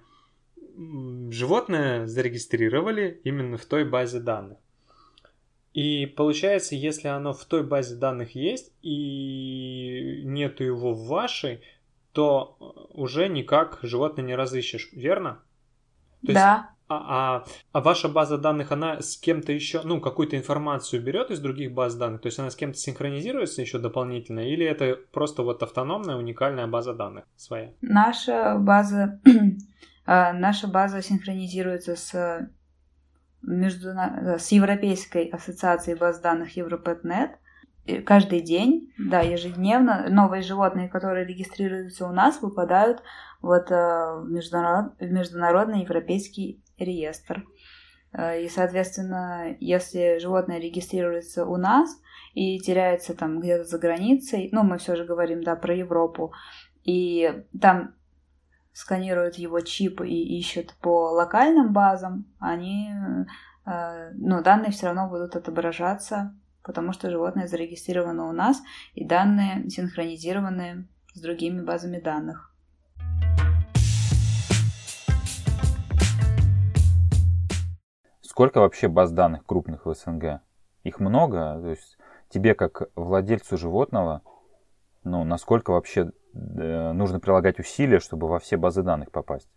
животное 1.30 2.06
зарегистрировали 2.06 3.20
именно 3.24 3.56
в 3.56 3.64
той 3.64 3.84
базе 3.84 4.20
данных. 4.20 4.58
И 5.72 6.06
получается, 6.06 6.74
если 6.74 7.08
оно 7.08 7.34
в 7.34 7.44
той 7.44 7.62
базе 7.62 7.96
данных 7.96 8.34
есть 8.34 8.72
и 8.82 10.22
нету 10.24 10.64
его 10.64 10.94
в 10.94 11.06
вашей, 11.06 11.60
то 12.12 12.56
уже 12.94 13.28
никак 13.28 13.80
животное 13.82 14.24
не 14.24 14.34
разыщешь, 14.34 14.88
верно? 14.92 15.42
То 16.26 16.32
да. 16.32 16.70
А, 16.88 17.38
а, 17.38 17.44
а 17.72 17.80
ваша 17.80 18.08
база 18.08 18.38
данных, 18.38 18.70
она 18.70 19.00
с 19.00 19.16
кем-то 19.16 19.52
еще, 19.52 19.82
ну, 19.82 20.00
какую-то 20.00 20.36
информацию 20.36 21.02
берет 21.02 21.30
из 21.30 21.40
других 21.40 21.72
баз 21.72 21.96
данных? 21.96 22.20
То 22.20 22.26
есть 22.26 22.38
она 22.38 22.50
с 22.50 22.56
кем-то 22.56 22.78
синхронизируется 22.78 23.60
еще 23.60 23.78
дополнительно? 23.78 24.40
Или 24.40 24.64
это 24.64 24.96
просто 25.12 25.42
вот 25.42 25.62
автономная, 25.62 26.16
уникальная 26.16 26.68
база 26.68 26.94
данных 26.94 27.24
своя? 27.36 27.72
Наша 27.80 28.56
база, 28.58 29.20
а, 30.06 30.32
наша 30.32 30.68
база 30.68 31.02
синхронизируется 31.02 31.96
с, 31.96 32.48
между, 33.42 33.88
с 34.38 34.52
Европейской 34.52 35.26
ассоциацией 35.26 35.98
баз 35.98 36.20
данных 36.20 36.56
Европетнет. 36.56 37.32
Каждый 38.04 38.40
день, 38.40 38.92
да, 38.98 39.20
ежедневно 39.20 40.06
новые 40.08 40.42
животные, 40.42 40.88
которые 40.88 41.26
регистрируются 41.26 42.06
у 42.06 42.12
нас, 42.12 42.42
выпадают 42.42 43.02
вот 43.42 43.70
а, 43.70 44.16
в, 44.16 44.28
международ, 44.28 44.94
в 44.98 45.10
международный 45.10 45.82
европейский 45.82 46.62
реестр. 46.78 47.44
Э, 48.12 48.42
и, 48.42 48.48
соответственно, 48.48 49.56
если 49.60 50.18
животное 50.18 50.58
регистрируется 50.58 51.46
у 51.46 51.56
нас 51.56 51.90
и 52.34 52.58
теряется 52.58 53.14
там 53.14 53.40
где-то 53.40 53.64
за 53.64 53.78
границей, 53.78 54.48
ну, 54.52 54.62
мы 54.62 54.78
все 54.78 54.96
же 54.96 55.04
говорим, 55.04 55.42
да, 55.42 55.56
про 55.56 55.74
Европу, 55.74 56.32
и 56.84 57.44
там 57.60 57.94
сканируют 58.72 59.36
его 59.36 59.60
чип 59.60 60.02
и 60.02 60.38
ищут 60.38 60.74
по 60.80 61.10
локальным 61.12 61.72
базам, 61.72 62.26
они, 62.38 62.90
э, 63.64 64.10
ну, 64.14 64.42
данные 64.42 64.70
все 64.70 64.86
равно 64.86 65.08
будут 65.08 65.36
отображаться, 65.36 66.34
потому 66.66 66.92
что 66.92 67.10
животное 67.10 67.46
зарегистрировано 67.46 68.28
у 68.28 68.32
нас, 68.32 68.60
и 68.94 69.04
данные 69.04 69.70
синхронизированы 69.70 70.88
с 71.14 71.20
другими 71.20 71.62
базами 71.62 72.00
данных. 72.00 72.52
Сколько 78.20 78.60
вообще 78.60 78.88
баз 78.88 79.12
данных 79.12 79.46
крупных 79.46 79.86
в 79.86 79.94
СНГ? 79.94 80.40
Их 80.82 80.98
много? 80.98 81.58
То 81.62 81.70
есть 81.70 81.96
тебе 82.28 82.54
как 82.54 82.90
владельцу 82.96 83.56
животного, 83.56 84.22
ну, 85.04 85.22
насколько 85.22 85.70
вообще 85.70 86.10
э, 86.34 86.92
нужно 86.92 87.20
прилагать 87.20 87.60
усилия, 87.60 88.00
чтобы 88.00 88.28
во 88.28 88.40
все 88.40 88.56
базы 88.56 88.82
данных 88.82 89.12
попасть? 89.12 89.48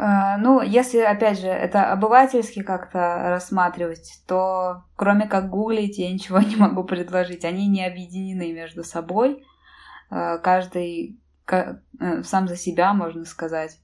А, 0.00 0.38
ну, 0.38 0.60
если, 0.60 1.00
опять 1.00 1.40
же, 1.40 1.48
это 1.48 1.90
обывательски 1.90 2.62
как-то 2.62 3.30
рассматривать, 3.30 4.22
то 4.28 4.84
кроме 4.94 5.26
как 5.26 5.50
гуглить, 5.50 5.98
я 5.98 6.12
ничего 6.12 6.38
не 6.50 6.54
могу 6.54 6.84
предложить. 6.84 7.44
Они 7.44 7.66
не 7.66 7.84
объединены 7.84 8.52
между 8.52 8.84
собой. 8.84 9.44
э, 10.10 10.38
каждый 10.38 11.20
сам 11.46 12.46
за 12.46 12.56
себя, 12.56 12.92
можно 12.92 13.24
сказать. 13.24 13.80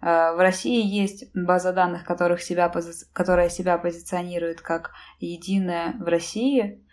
В 0.00 0.36
России 0.38 0.82
есть 0.82 1.26
база 1.34 1.74
данных, 1.74 2.04
которых 2.04 2.40
себя, 2.40 2.72
которая 3.12 3.50
себя 3.50 3.76
позиционирует 3.76 4.62
как 4.62 4.92
единая 5.20 5.92
в 5.98 6.04
России, 6.04 6.82
Э, 6.82 6.91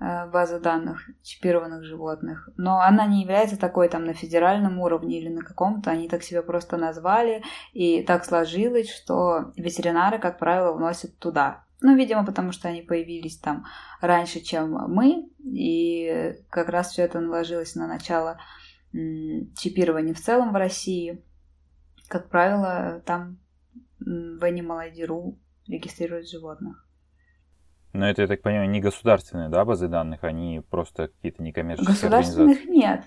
база 0.00 0.60
данных 0.60 1.10
чипированных 1.22 1.84
животных, 1.84 2.48
но 2.56 2.80
она 2.80 3.06
не 3.06 3.22
является 3.22 3.58
такой 3.58 3.88
там 3.88 4.04
на 4.04 4.14
федеральном 4.14 4.78
уровне 4.78 5.18
или 5.18 5.28
на 5.28 5.42
каком-то, 5.42 5.90
они 5.90 6.08
так 6.08 6.22
себя 6.22 6.42
просто 6.42 6.76
назвали, 6.76 7.42
и 7.72 8.02
так 8.02 8.24
сложилось, 8.24 8.88
что 8.88 9.52
ветеринары, 9.56 10.18
как 10.18 10.38
правило, 10.38 10.72
вносят 10.72 11.18
туда. 11.18 11.64
Ну, 11.80 11.96
видимо, 11.96 12.24
потому 12.24 12.52
что 12.52 12.68
они 12.68 12.82
появились 12.82 13.38
там 13.38 13.64
раньше, 14.00 14.40
чем 14.40 14.72
мы, 14.72 15.28
и 15.42 16.36
как 16.50 16.68
раз 16.68 16.90
все 16.92 17.02
это 17.02 17.20
наложилось 17.20 17.74
на 17.74 17.86
начало 17.86 18.38
чипирования 18.92 20.14
в 20.14 20.20
целом 20.20 20.52
в 20.52 20.56
России. 20.56 21.22
Как 22.08 22.28
правило, 22.28 23.02
там 23.04 23.38
в 24.00 24.42
Animal 24.42 24.92
ID.ru 24.92 25.36
регистрируют 25.66 26.28
животных. 26.28 26.87
Но 27.92 28.08
это, 28.08 28.22
я 28.22 28.28
так 28.28 28.42
понимаю, 28.42 28.68
не 28.68 28.80
государственные, 28.80 29.48
да, 29.48 29.64
базы 29.64 29.88
данных, 29.88 30.24
они 30.24 30.62
просто 30.70 31.08
какие-то 31.08 31.42
некоммерческие 31.42 31.94
Государственных 31.94 32.64
нет. 32.66 33.04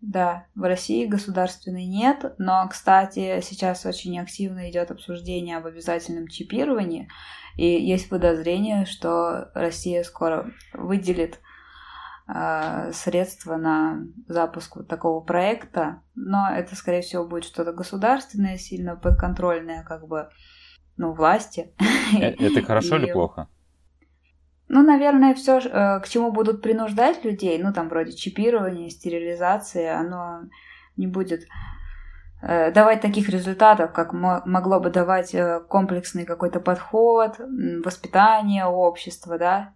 Да, 0.00 0.44
в 0.54 0.62
России 0.62 1.06
государственной 1.06 1.86
нет, 1.86 2.34
но, 2.36 2.68
кстати, 2.68 3.40
сейчас 3.40 3.86
очень 3.86 4.20
активно 4.20 4.70
идет 4.70 4.90
обсуждение 4.90 5.56
об 5.56 5.64
обязательном 5.64 6.28
чипировании, 6.28 7.08
и 7.56 7.64
есть 7.64 8.10
подозрение, 8.10 8.84
что 8.84 9.50
Россия 9.54 10.02
скоро 10.02 10.50
выделит 10.74 11.40
э, 12.28 12.90
средства 12.92 13.56
на 13.56 14.02
запуск 14.28 14.76
вот 14.76 14.88
такого 14.88 15.22
проекта, 15.22 16.02
но 16.14 16.50
это, 16.50 16.76
скорее 16.76 17.00
всего, 17.00 17.26
будет 17.26 17.44
что-то 17.44 17.72
государственное, 17.72 18.58
сильно 18.58 18.96
подконтрольное, 18.96 19.84
как 19.84 20.06
бы, 20.06 20.28
ну, 20.98 21.14
власти. 21.14 21.72
Э, 22.12 22.26
это 22.26 22.60
хорошо 22.60 22.96
или 22.96 23.10
плохо? 23.10 23.48
Ну, 24.68 24.82
наверное, 24.82 25.34
все, 25.34 25.58
э, 25.58 26.00
к 26.00 26.08
чему 26.08 26.32
будут 26.32 26.62
принуждать 26.62 27.24
людей, 27.24 27.62
ну, 27.62 27.72
там, 27.72 27.88
вроде 27.88 28.12
чипирования, 28.12 28.88
стерилизации, 28.88 29.86
оно 29.86 30.44
не 30.96 31.06
будет 31.06 31.46
э, 32.40 32.72
давать 32.72 33.02
таких 33.02 33.28
результатов, 33.28 33.92
как 33.92 34.14
могло 34.14 34.80
бы 34.80 34.88
давать 34.88 35.34
э, 35.34 35.60
комплексный 35.68 36.24
какой-то 36.24 36.60
подход, 36.60 37.38
воспитание 37.84 38.64
общества, 38.64 39.38
да. 39.38 39.74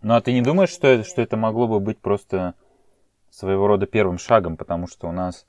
Ну, 0.00 0.14
а 0.14 0.20
ты 0.20 0.32
не 0.32 0.42
думаешь, 0.42 0.70
что 0.70 1.02
что 1.02 1.20
это 1.20 1.36
могло 1.36 1.66
бы 1.66 1.80
быть 1.80 1.98
просто 1.98 2.54
своего 3.30 3.66
рода 3.66 3.86
первым 3.86 4.18
шагом, 4.18 4.56
потому 4.56 4.86
что 4.86 5.08
у 5.08 5.12
нас 5.12 5.44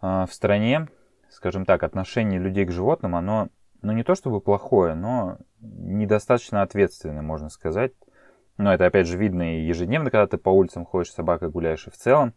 в 0.00 0.28
стране, 0.32 0.88
скажем 1.30 1.64
так, 1.64 1.84
отношение 1.84 2.40
людей 2.40 2.64
к 2.64 2.72
животным, 2.72 3.14
оно 3.14 3.50
ну 3.82 3.92
не 3.92 4.04
то 4.04 4.14
чтобы 4.14 4.40
плохое, 4.40 4.94
но 4.94 5.38
недостаточно 5.60 6.62
ответственное, 6.62 7.22
можно 7.22 7.48
сказать. 7.48 7.92
Но 8.56 8.72
это 8.72 8.86
опять 8.86 9.06
же 9.06 9.18
видно 9.18 9.56
и 9.56 9.66
ежедневно, 9.66 10.10
когда 10.10 10.26
ты 10.26 10.38
по 10.38 10.50
улицам 10.50 10.84
ходишь, 10.84 11.10
с 11.10 11.14
собакой 11.14 11.50
гуляешь, 11.50 11.86
и 11.86 11.90
в 11.90 11.96
целом 11.96 12.34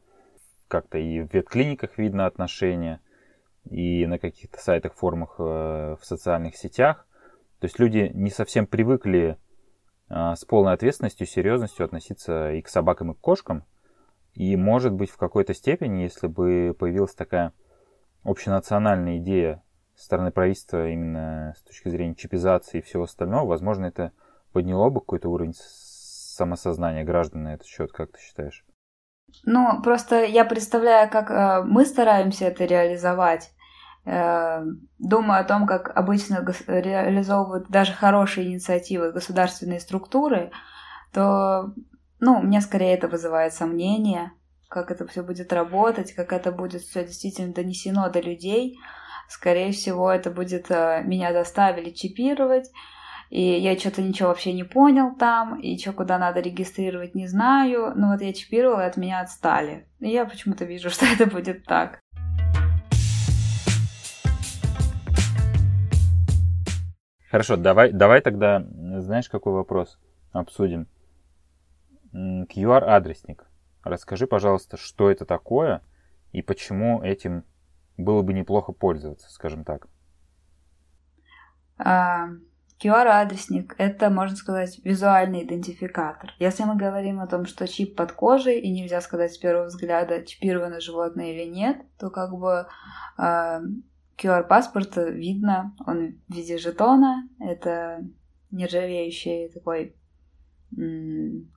как-то 0.67 0.97
и 0.97 1.21
в 1.21 1.33
ветклиниках 1.33 1.97
видно 1.97 2.25
отношения, 2.25 2.99
и 3.69 4.05
на 4.05 4.17
каких-то 4.17 4.59
сайтах, 4.59 4.93
форумах 4.95 5.35
э, 5.39 5.95
в 5.99 6.05
социальных 6.05 6.55
сетях. 6.55 7.07
То 7.59 7.65
есть 7.65 7.79
люди 7.79 8.11
не 8.13 8.29
совсем 8.29 8.65
привыкли 8.65 9.37
э, 10.09 10.33
с 10.35 10.45
полной 10.45 10.73
ответственностью, 10.73 11.27
серьезностью 11.27 11.85
относиться 11.85 12.51
и 12.53 12.61
к 12.61 12.69
собакам, 12.69 13.11
и 13.11 13.15
к 13.15 13.19
кошкам. 13.19 13.63
И 14.33 14.55
может 14.55 14.93
быть 14.93 15.09
в 15.09 15.17
какой-то 15.17 15.53
степени, 15.53 16.01
если 16.01 16.27
бы 16.27 16.75
появилась 16.77 17.15
такая 17.15 17.53
общенациональная 18.23 19.17
идея 19.17 19.63
стороны 19.95 20.31
правительства 20.31 20.89
именно 20.89 21.53
с 21.57 21.61
точки 21.61 21.89
зрения 21.89 22.15
чипизации 22.15 22.79
и 22.79 22.81
всего 22.81 23.03
остального, 23.03 23.47
возможно, 23.47 23.85
это 23.85 24.11
подняло 24.51 24.89
бы 24.89 24.99
какой-то 24.99 25.29
уровень 25.29 25.53
самосознания 25.55 27.03
граждан 27.03 27.43
на 27.43 27.53
этот 27.53 27.67
счет, 27.67 27.91
как 27.91 28.11
ты 28.11 28.19
считаешь? 28.19 28.65
Ну, 29.43 29.81
просто 29.81 30.23
я 30.23 30.45
представляю, 30.45 31.09
как 31.09 31.31
э, 31.31 31.63
мы 31.65 31.85
стараемся 31.85 32.45
это 32.45 32.65
реализовать. 32.65 33.51
Э, 34.05 34.63
думаю 34.99 35.41
о 35.41 35.43
том, 35.43 35.65
как 35.65 35.95
обычно 35.95 36.45
реализовывают 36.67 37.69
даже 37.69 37.93
хорошие 37.93 38.47
инициативы 38.47 39.11
государственные 39.11 39.79
структуры, 39.79 40.51
то, 41.11 41.73
ну, 42.19 42.41
мне 42.41 42.61
скорее 42.61 42.93
это 42.93 43.07
вызывает 43.07 43.53
сомнения, 43.53 44.31
как 44.69 44.91
это 44.91 45.07
все 45.07 45.23
будет 45.23 45.51
работать, 45.53 46.13
как 46.13 46.33
это 46.33 46.51
будет 46.51 46.81
все 46.81 47.05
действительно 47.05 47.53
донесено 47.53 48.09
до 48.09 48.19
людей. 48.19 48.77
Скорее 49.27 49.71
всего, 49.71 50.11
это 50.11 50.29
будет 50.29 50.69
э, 50.69 51.01
меня 51.03 51.33
заставили 51.33 51.89
чипировать, 51.89 52.69
и 53.29 53.41
я 53.41 53.77
что-то 53.77 54.01
ничего 54.01 54.29
вообще 54.29 54.53
не 54.53 54.63
понял 54.63 55.15
там, 55.15 55.59
и 55.59 55.77
что 55.77 55.93
куда 55.93 56.19
надо 56.19 56.41
регистрировать 56.41 57.15
не 57.15 57.27
знаю. 57.27 57.93
Но 57.95 58.11
вот 58.11 58.21
я 58.21 58.33
чипировала, 58.33 58.81
и 58.81 58.87
от 58.87 58.97
меня 58.97 59.21
отстали. 59.21 59.87
И 59.99 60.09
я 60.09 60.25
почему-то 60.25 60.65
вижу, 60.65 60.89
что 60.91 61.05
это 61.05 61.25
будет 61.25 61.65
так. 61.65 61.99
Хорошо, 67.31 67.57
давай, 67.57 67.91
давай 67.91 68.21
тогда, 68.21 68.63
знаешь, 68.99 69.27
какой 69.27 69.53
вопрос 69.53 69.99
обсудим? 70.31 70.87
QR-адресник. 72.13 73.45
Расскажи, 73.83 74.25
пожалуйста, 74.25 74.77
что 74.77 75.11
это 75.11 75.25
такое 75.25 75.81
и 76.31 76.41
почему 76.41 77.03
этим 77.03 77.43
было 77.97 78.21
бы 78.21 78.33
неплохо 78.33 78.71
пользоваться, 78.71 79.29
скажем 79.31 79.63
так? 79.63 79.87
QR-адресник 82.79 83.73
а,– 83.73 83.75
это, 83.83 84.09
можно 84.09 84.35
сказать, 84.35 84.79
визуальный 84.83 85.43
идентификатор. 85.43 86.31
Если 86.39 86.63
мы 86.63 86.75
говорим 86.75 87.19
о 87.19 87.27
том, 87.27 87.45
что 87.45 87.67
чип 87.67 87.95
под 87.95 88.11
кожей, 88.11 88.59
и 88.59 88.71
нельзя 88.71 89.01
сказать 89.01 89.33
с 89.33 89.37
первого 89.37 89.65
взгляда, 89.65 90.25
чипировано 90.25 90.79
животное 90.79 91.33
или 91.33 91.49
нет, 91.49 91.77
то 91.99 92.09
как 92.09 92.31
бы 92.31 92.67
QR-паспорт 93.17 94.97
а, 94.97 95.09
видно, 95.09 95.75
он 95.85 96.19
в 96.27 96.33
виде 96.33 96.57
жетона, 96.57 97.27
это 97.39 98.05
нержавеющий 98.51 99.49
такой 99.49 99.95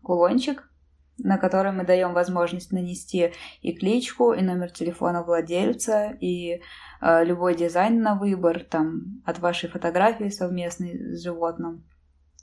кулончик, 0.03 0.71
на 1.19 1.37
которой 1.39 1.73
мы 1.73 1.85
даем 1.85 2.13
возможность 2.13 2.73
нанести 2.73 3.33
и 3.61 3.73
кличку, 3.73 4.33
и 4.33 4.43
номер 4.43 4.71
телефона 4.71 5.23
владельца, 5.23 6.17
и 6.21 6.61
э, 7.01 7.25
любой 7.25 7.57
дизайн 7.57 8.01
на 8.03 8.15
выбор, 8.15 8.61
там, 8.61 9.23
от 9.25 9.39
вашей 9.39 9.69
фотографии 9.69 10.29
совместной 10.29 11.17
с 11.17 11.23
животным 11.23 11.85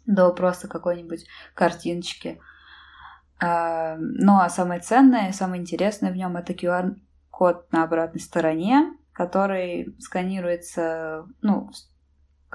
до 0.05 0.31
просто 0.33 0.67
какой-нибудь 0.67 1.25
картиночки. 1.53 2.39
Э, 3.41 3.95
ну 3.97 4.39
а 4.39 4.49
самое 4.49 4.81
ценное, 4.81 5.31
самое 5.31 5.61
интересное 5.61 6.11
в 6.11 6.15
нем 6.15 6.37
это 6.37 6.53
QR-код 6.53 7.71
на 7.71 7.83
обратной 7.83 8.21
стороне, 8.21 8.93
который 9.13 9.95
сканируется, 9.99 11.25
ну, 11.41 11.69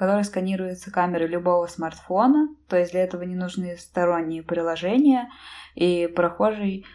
который 0.01 0.23
сканируется 0.23 0.89
камерой 0.89 1.27
любого 1.27 1.67
смартфона, 1.67 2.49
то 2.67 2.75
есть 2.75 2.91
для 2.91 3.03
этого 3.03 3.21
не 3.21 3.35
нужны 3.35 3.77
сторонние 3.77 4.41
приложения, 4.41 5.29
и 5.75 6.07
прохожий, 6.07 6.87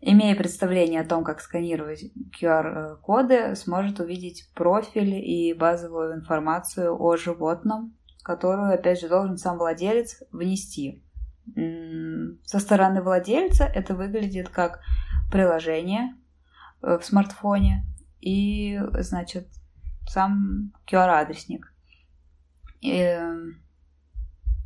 имея 0.00 0.36
представление 0.36 1.00
о 1.00 1.04
том, 1.04 1.24
как 1.24 1.40
сканировать 1.40 2.12
QR-коды, 2.40 3.56
сможет 3.56 3.98
увидеть 3.98 4.52
профиль 4.54 5.14
и 5.14 5.52
базовую 5.52 6.14
информацию 6.14 6.96
о 6.96 7.16
животном, 7.16 7.96
которую, 8.22 8.72
опять 8.72 9.00
же, 9.00 9.08
должен 9.08 9.36
сам 9.36 9.58
владелец 9.58 10.22
внести. 10.30 11.02
Со 12.44 12.60
стороны 12.60 13.02
владельца 13.02 13.64
это 13.64 13.96
выглядит 13.96 14.48
как 14.48 14.78
приложение 15.32 16.14
э, 16.82 16.98
в 16.98 17.04
смартфоне 17.04 17.84
и, 18.20 18.80
значит, 19.00 19.48
сам 20.06 20.72
QR-адресник. 20.88 21.73
Эм, 22.84 23.64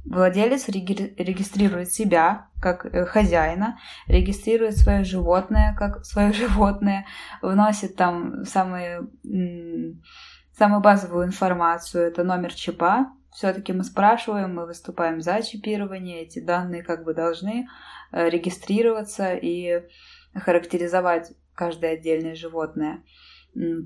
владелец 0.05 0.69
регистрирует 0.69 1.93
себя 1.93 2.49
как 2.61 2.87
э, 2.87 3.05
хозяина, 3.05 3.79
регистрирует 4.07 4.77
свое 4.77 5.05
животное 5.05 5.75
как 5.79 6.05
свое 6.05 6.33
животное, 6.33 7.07
вносит 7.43 7.97
там 7.97 8.45
самые, 8.45 9.07
самую 10.57 10.81
базовую 10.81 11.27
информацию, 11.27 12.05
это 12.05 12.25
номер 12.25 12.53
чипа. 12.53 13.13
Все-таки 13.31 13.73
мы 13.73 13.85
спрашиваем, 13.85 14.55
мы 14.55 14.67
выступаем 14.67 15.21
за 15.21 15.43
чипирование, 15.43 16.23
эти 16.23 16.41
данные 16.41 16.83
как 16.83 17.05
бы 17.05 17.15
должны 17.15 17.69
э, 18.11 18.29
регистрироваться 18.29 19.35
и 19.35 19.85
характеризовать 20.35 21.33
каждое 21.55 21.95
отдельное 21.95 22.35
животное 22.35 23.03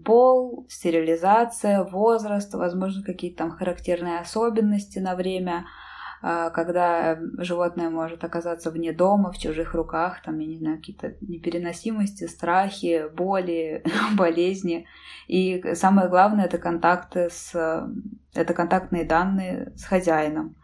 пол, 0.04 0.66
стерилизация, 0.68 1.84
возраст, 1.84 2.52
возможно, 2.54 3.02
какие-то 3.02 3.38
там 3.38 3.50
характерные 3.50 4.20
особенности 4.20 4.98
на 4.98 5.14
время 5.14 5.64
а, 6.24 6.50
когда 6.50 7.18
животное 7.38 7.90
может 7.90 8.22
оказаться 8.22 8.70
вне 8.70 8.92
дома, 8.92 9.32
в 9.32 9.38
чужих 9.38 9.74
руках, 9.74 10.22
там, 10.22 10.38
я 10.38 10.46
не 10.46 10.56
знаю, 10.56 10.76
какие-то 10.76 11.16
непереносимости, 11.20 12.28
страхи, 12.28 13.08
боли, 13.12 13.82
болезни. 14.16 14.86
И 15.26 15.74
самое 15.74 16.08
главное 16.08 16.44
это 16.44 16.58
контакты 16.58 17.28
с 17.28 17.52
это 18.34 18.54
контактные 18.54 19.04
данные 19.04 19.72
с 19.76 19.84
хозяином. 19.84 20.54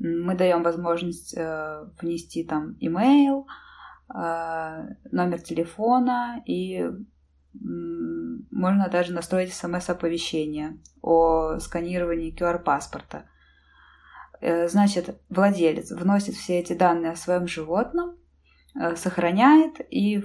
Мы 0.00 0.34
даем 0.34 0.62
возможность 0.62 1.34
э, 1.36 1.86
внести 2.00 2.44
там 2.44 2.76
имейл, 2.80 3.46
э, 4.12 4.94
номер 5.10 5.40
телефона 5.40 6.42
и 6.44 6.88
можно 7.60 8.88
даже 8.88 9.12
настроить 9.12 9.52
смс-оповещение 9.52 10.78
о 11.02 11.58
сканировании 11.58 12.34
QR-паспорта. 12.34 13.24
Э, 14.40 14.68
значит, 14.68 15.20
владелец 15.28 15.90
вносит 15.90 16.34
все 16.34 16.60
эти 16.60 16.72
данные 16.72 17.12
о 17.12 17.16
своем 17.16 17.46
животном, 17.48 18.16
э, 18.74 18.96
сохраняет 18.96 19.80
и 19.90 20.24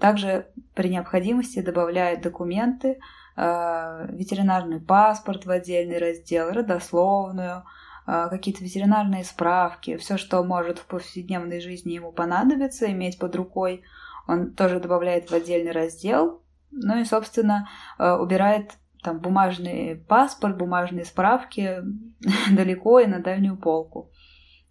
также 0.00 0.48
при 0.74 0.88
необходимости 0.88 1.60
добавляет 1.60 2.22
документы, 2.22 2.98
э, 3.36 4.06
ветеринарный 4.12 4.80
паспорт 4.80 5.46
в 5.46 5.50
отдельный 5.50 5.98
раздел, 5.98 6.50
родословную, 6.50 7.64
какие-то 8.06 8.64
ветеринарные 8.64 9.22
справки, 9.22 9.98
все, 9.98 10.16
что 10.16 10.42
может 10.42 10.78
в 10.78 10.86
повседневной 10.86 11.60
жизни 11.60 11.92
ему 11.92 12.10
понадобиться, 12.10 12.90
иметь 12.90 13.18
под 13.18 13.36
рукой, 13.36 13.82
он 14.28 14.54
тоже 14.54 14.78
добавляет 14.78 15.30
в 15.30 15.34
отдельный 15.34 15.72
раздел, 15.72 16.44
ну 16.70 17.00
и, 17.00 17.04
собственно, 17.04 17.68
убирает 17.98 18.72
там 19.02 19.18
бумажный 19.20 19.96
паспорт, 19.96 20.56
бумажные 20.56 21.04
справки 21.04 21.82
далеко 22.52 23.00
и 23.00 23.06
на 23.06 23.20
дальнюю 23.20 23.56
полку. 23.56 24.10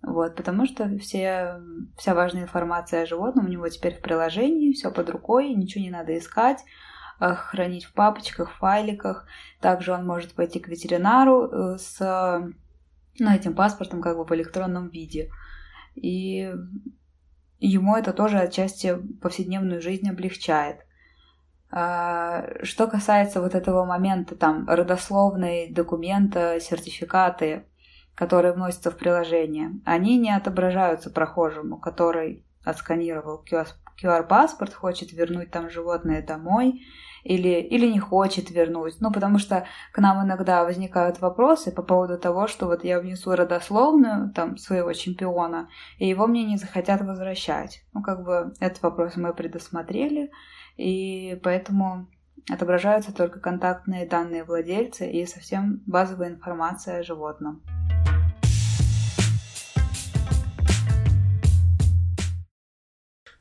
Вот, 0.02 0.36
потому 0.36 0.66
что 0.66 0.98
все, 1.00 1.60
вся 1.98 2.14
важная 2.14 2.44
информация 2.44 3.04
о 3.04 3.06
животном 3.06 3.46
у 3.46 3.50
него 3.50 3.68
теперь 3.68 3.96
в 3.96 4.02
приложении, 4.02 4.74
все 4.74 4.92
под 4.92 5.10
рукой, 5.10 5.50
ничего 5.54 5.84
не 5.84 5.90
надо 5.90 6.18
искать, 6.18 6.64
э, 7.20 7.34
хранить 7.34 7.86
в 7.86 7.94
папочках, 7.94 8.54
файликах. 8.54 9.26
Также 9.60 9.92
он 9.94 10.06
может 10.06 10.34
пойти 10.34 10.60
к 10.60 10.68
ветеринару 10.68 11.48
э, 11.48 11.78
с 11.80 12.00
ну, 13.20 13.32
этим 13.32 13.56
паспортом 13.56 14.02
как 14.02 14.18
бы 14.18 14.24
в 14.24 14.32
электронном 14.34 14.90
виде. 14.90 15.32
И 15.96 16.54
ему 17.60 17.96
это 17.96 18.14
тоже 18.14 18.40
отчасти 18.40 18.96
повседневную 19.22 19.82
жизнь 19.82 20.10
облегчает. 20.10 20.86
А, 21.70 22.46
что 22.64 22.88
касается 22.88 23.42
вот 23.42 23.56
этого 23.56 23.86
момента, 23.86 24.36
там, 24.36 24.68
родословные 24.68 25.72
документа, 25.72 26.60
сертификаты, 26.60 27.66
которые 28.16 28.54
вносятся 28.54 28.90
в 28.90 28.98
приложение, 28.98 29.80
они 29.86 30.18
не 30.18 30.36
отображаются 30.36 31.10
прохожему, 31.10 31.78
который 31.78 32.46
отсканировал 32.64 33.44
QR-паспорт, 34.02 34.74
хочет 34.74 35.12
вернуть 35.12 35.52
там 35.52 35.70
животное 35.70 36.22
домой 36.22 36.86
или, 37.24 37.60
или 37.60 37.88
не 37.88 38.00
хочет 38.00 38.50
вернуть. 38.52 38.96
Ну, 39.02 39.12
потому 39.12 39.38
что 39.38 39.66
к 39.92 39.98
нам 40.00 40.26
иногда 40.26 40.64
возникают 40.64 41.20
вопросы 41.20 41.72
по 41.72 41.84
поводу 41.84 42.18
того, 42.18 42.48
что 42.48 42.68
вот 42.68 42.84
я 42.84 43.00
внесу 43.00 43.36
родословную 43.36 44.32
там 44.34 44.58
своего 44.58 44.94
чемпиона, 44.94 45.70
и 45.98 46.08
его 46.08 46.28
мне 46.28 46.46
не 46.46 46.58
захотят 46.58 47.02
возвращать. 47.02 47.84
Ну, 47.94 48.02
как 48.02 48.24
бы 48.24 48.54
этот 48.60 48.82
вопрос 48.82 49.18
мы 49.18 49.34
предусмотрели, 49.34 50.32
и 50.78 51.40
поэтому 51.44 52.08
отображаются 52.50 53.14
только 53.14 53.40
контактные 53.40 54.08
данные 54.08 54.44
владельца 54.44 55.06
и 55.06 55.26
совсем 55.26 55.84
базовая 55.86 56.30
информация 56.30 57.00
о 57.00 57.04
животном. 57.04 57.62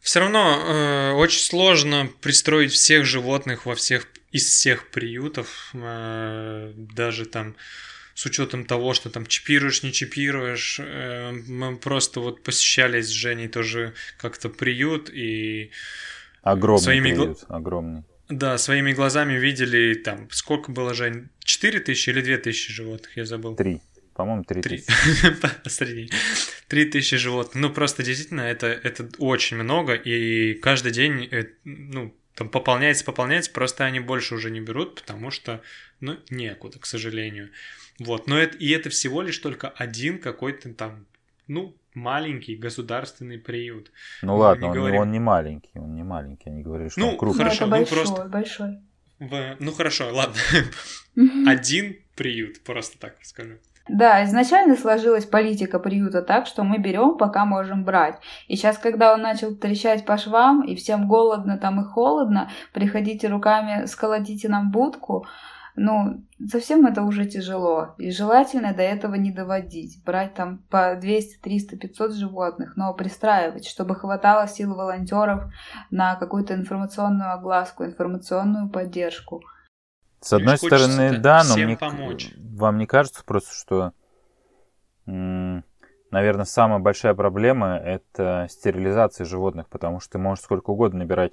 Все 0.07 0.21
равно 0.21 0.63
э, 0.65 1.13
очень 1.15 1.41
сложно 1.41 2.09
пристроить 2.21 2.71
всех 2.71 3.05
животных 3.05 3.67
во 3.67 3.75
всех 3.75 4.07
из 4.31 4.45
всех 4.45 4.93
приютов, 4.93 5.73
э, 5.75 6.73
даже 6.77 7.27
там 7.27 7.57
с 8.15 8.25
учетом 8.25 8.67
того, 8.67 8.95
что 8.95 9.11
там 9.11 9.27
чипируешь, 9.27 9.83
не 9.83 9.93
чипируешь. 9.93 10.79
Э, 10.79 11.33
мы 11.49 11.77
просто 11.77 12.21
вот 12.21 12.45
посещали 12.45 13.01
с 13.01 13.09
Женей 13.09 13.49
тоже 13.49 13.95
как-то 14.17 14.49
приют 14.49 15.11
и 15.11 15.73
Огромный 16.43 16.85
своими 16.85 17.13
приют, 17.13 17.41
огромный. 17.49 18.05
Да, 18.29 18.59
своими 18.59 18.93
глазами 18.93 19.33
видели 19.33 19.95
там, 19.95 20.31
сколько 20.31 20.71
было, 20.71 20.95
Жень, 20.95 21.31
4 21.41 21.81
тысячи 21.81 22.11
или 22.11 22.21
2 22.21 22.37
тысячи 22.37 22.73
животных, 22.73 23.17
я 23.17 23.25
забыл. 23.25 23.57
Три. 23.57 23.81
По-моему, 24.17 24.45
3 24.45 24.63
тысячи. 24.63 24.91
Среди. 25.69 26.11
3 26.69 26.85
тысячи 26.87 27.17
животных. 27.17 27.55
Ну, 27.55 27.71
просто 27.71 28.03
действительно, 28.03 28.41
это, 28.41 28.67
это 28.67 29.09
очень 29.19 29.59
много, 29.59 29.93
и 29.93 30.55
каждый 30.55 30.93
день, 30.93 31.29
э, 31.31 31.45
ну, 31.65 32.15
там 32.35 32.49
пополняется, 32.49 33.05
пополняется, 33.05 33.51
просто 33.53 33.85
они 33.85 34.01
больше 34.01 34.35
уже 34.35 34.51
не 34.51 34.61
берут, 34.61 35.03
потому 35.03 35.31
что, 35.31 35.61
ну, 36.01 36.17
некуда, 36.31 36.79
к 36.79 36.87
сожалению. 36.87 37.51
Вот, 37.99 38.27
но 38.27 38.39
это, 38.39 38.57
и 38.57 38.71
это 38.71 38.89
всего 38.89 39.21
лишь 39.21 39.39
только 39.39 39.69
один 39.69 40.19
какой-то 40.19 40.73
там, 40.73 41.07
ну, 41.47 41.77
маленький 41.93 42.57
государственный 42.57 43.39
приют. 43.39 43.91
Ну 44.23 44.33
Мы 44.33 44.39
ладно, 44.39 44.69
он, 44.69 44.73
говорим... 44.73 45.01
он 45.01 45.11
не 45.11 45.21
маленький, 45.21 45.79
он 45.79 45.95
не 45.95 46.05
маленький, 46.05 46.49
они 46.49 46.63
говорили, 46.63 46.89
что 46.89 47.01
ну, 47.01 47.09
он 47.11 47.19
крупный. 47.19 47.45
Хорошо, 47.45 47.67
ну, 47.67 47.77
это 47.77 47.95
большой, 47.95 48.05
ну, 48.05 48.15
просто... 48.15 48.29
большой. 48.31 48.79
В... 49.19 49.57
Ну 49.61 49.73
хорошо, 49.73 50.15
ладно. 50.15 50.41
Один 51.47 51.99
приют, 52.15 52.63
просто 52.65 52.99
так 52.99 53.17
скажу. 53.23 53.59
Да, 53.89 54.25
изначально 54.25 54.77
сложилась 54.77 55.27
политика 55.27 55.79
приюта 55.79 56.23
так, 56.23 56.47
что 56.47 56.65
мы 56.65 56.79
берем, 56.79 57.17
пока 57.17 57.45
можем 57.45 57.85
брать. 57.85 58.19
И 58.49 58.57
сейчас, 58.57 58.79
когда 58.79 59.15
он 59.15 59.23
начал 59.23 59.55
трещать 59.55 60.05
по 60.05 60.19
швам, 60.19 60.63
и 60.63 60.75
всем 60.75 61.07
голодно 61.07 61.57
там 61.57 61.81
и 61.81 61.85
холодно, 61.85 62.51
приходите 62.73 63.29
руками, 63.29 63.87
сколотите 63.87 64.49
нам 64.49 64.73
будку, 64.73 65.25
ну, 65.77 66.25
совсем 66.49 66.87
это 66.87 67.03
уже 67.03 67.27
тяжело. 67.27 67.95
И 67.99 68.11
желательно 68.11 68.73
до 68.75 68.83
этого 68.83 69.15
не 69.15 69.31
доводить. 69.31 70.03
Брать 70.05 70.35
там 70.35 70.65
по 70.71 70.97
200, 70.99 71.39
300, 71.41 71.77
500 71.77 72.15
животных, 72.15 72.77
но 72.77 72.93
пристраивать, 72.95 73.69
чтобы 73.69 73.95
хватало 73.95 74.49
сил 74.49 74.75
волонтеров 74.75 75.45
на 75.91 76.17
какую-то 76.17 76.55
информационную 76.55 77.33
огласку, 77.33 77.85
информационную 77.85 78.71
поддержку. 78.71 79.43
С 80.21 80.33
одной 80.33 80.57
стороны, 80.59 81.19
да, 81.19 81.43
но 81.45 81.57
мне, 81.57 81.77
помочь. 81.77 82.33
вам 82.37 82.79
не 82.79 82.87
кажется 82.87 83.23
просто, 83.25 83.53
что, 83.55 83.93
наверное, 85.07 86.45
самая 86.45 86.79
большая 86.79 87.15
проблема– 87.15 87.77
это 87.85 88.47
стерилизация 88.51 89.25
животных, 89.25 89.69
потому 89.69 90.01
что 90.01 90.13
ты 90.13 90.19
можешь 90.19 90.45
сколько 90.45 90.71
угодно 90.71 91.01
набирать 91.01 91.33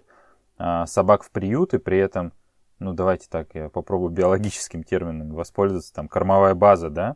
а, 0.58 0.86
собак 0.86 1.24
в 1.24 1.32
приют, 1.32 1.74
и 1.74 1.78
при 1.80 1.98
этом– 1.98 2.34
ну 2.84 2.94
давайте 2.94 3.28
так, 3.30 3.56
я 3.56 3.70
попробую 3.70 4.12
биологическим 4.12 4.84
термином 4.84 5.34
воспользоваться, 5.34 5.94
там 5.94 6.08
кормовая 6.08 6.54
база, 6.54 6.90
да, 6.90 7.16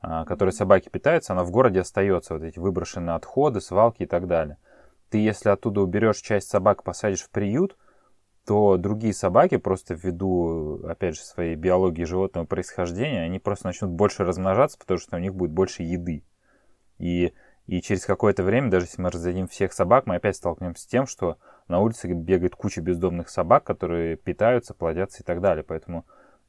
а, 0.00 0.24
которой 0.24 0.50
собаки 0.50 0.88
питаются, 0.88 1.32
она 1.32 1.44
в 1.44 1.50
городе 1.50 1.80
остается, 1.80 2.34
вот 2.34 2.42
эти 2.42 2.58
выброшенные 2.58 3.16
отходы, 3.16 3.60
свалки 3.60 4.04
и 4.04 4.06
так 4.06 4.26
далее. 4.26 4.56
Ты, 5.10 5.18
если 5.18 5.48
оттуда 5.48 5.80
уберешь 5.80 6.18
часть 6.18 6.48
собак, 6.48 6.84
посадишь 6.84 7.22
в 7.22 7.30
приют, 7.30 7.76
то 8.50 8.76
другие 8.78 9.14
собаки 9.14 9.58
просто 9.58 9.94
ввиду, 9.94 10.84
опять 10.84 11.14
же, 11.14 11.20
своей 11.20 11.54
биологии 11.54 12.02
животного 12.02 12.46
происхождения, 12.46 13.22
они 13.22 13.38
просто 13.38 13.68
начнут 13.68 13.92
больше 13.92 14.24
размножаться, 14.24 14.76
потому 14.76 14.98
что 14.98 15.14
у 15.14 15.20
них 15.20 15.36
будет 15.36 15.52
больше 15.52 15.84
еды. 15.84 16.24
И, 16.98 17.32
и 17.68 17.80
через 17.80 18.04
какое-то 18.04 18.42
время, 18.42 18.68
даже 18.68 18.86
если 18.86 19.02
мы 19.02 19.10
раздадим 19.12 19.46
всех 19.46 19.72
собак, 19.72 20.06
мы 20.06 20.16
опять 20.16 20.34
столкнемся 20.34 20.82
с 20.82 20.86
тем, 20.86 21.06
что 21.06 21.38
на 21.68 21.78
улице 21.78 22.12
бегает 22.12 22.56
куча 22.56 22.80
бездомных 22.80 23.28
собак, 23.28 23.62
которые 23.62 24.16
питаются, 24.16 24.74
плодятся 24.74 25.22
и 25.22 25.24
так 25.24 25.40
далее. 25.40 25.62
Поэтому 25.62 26.04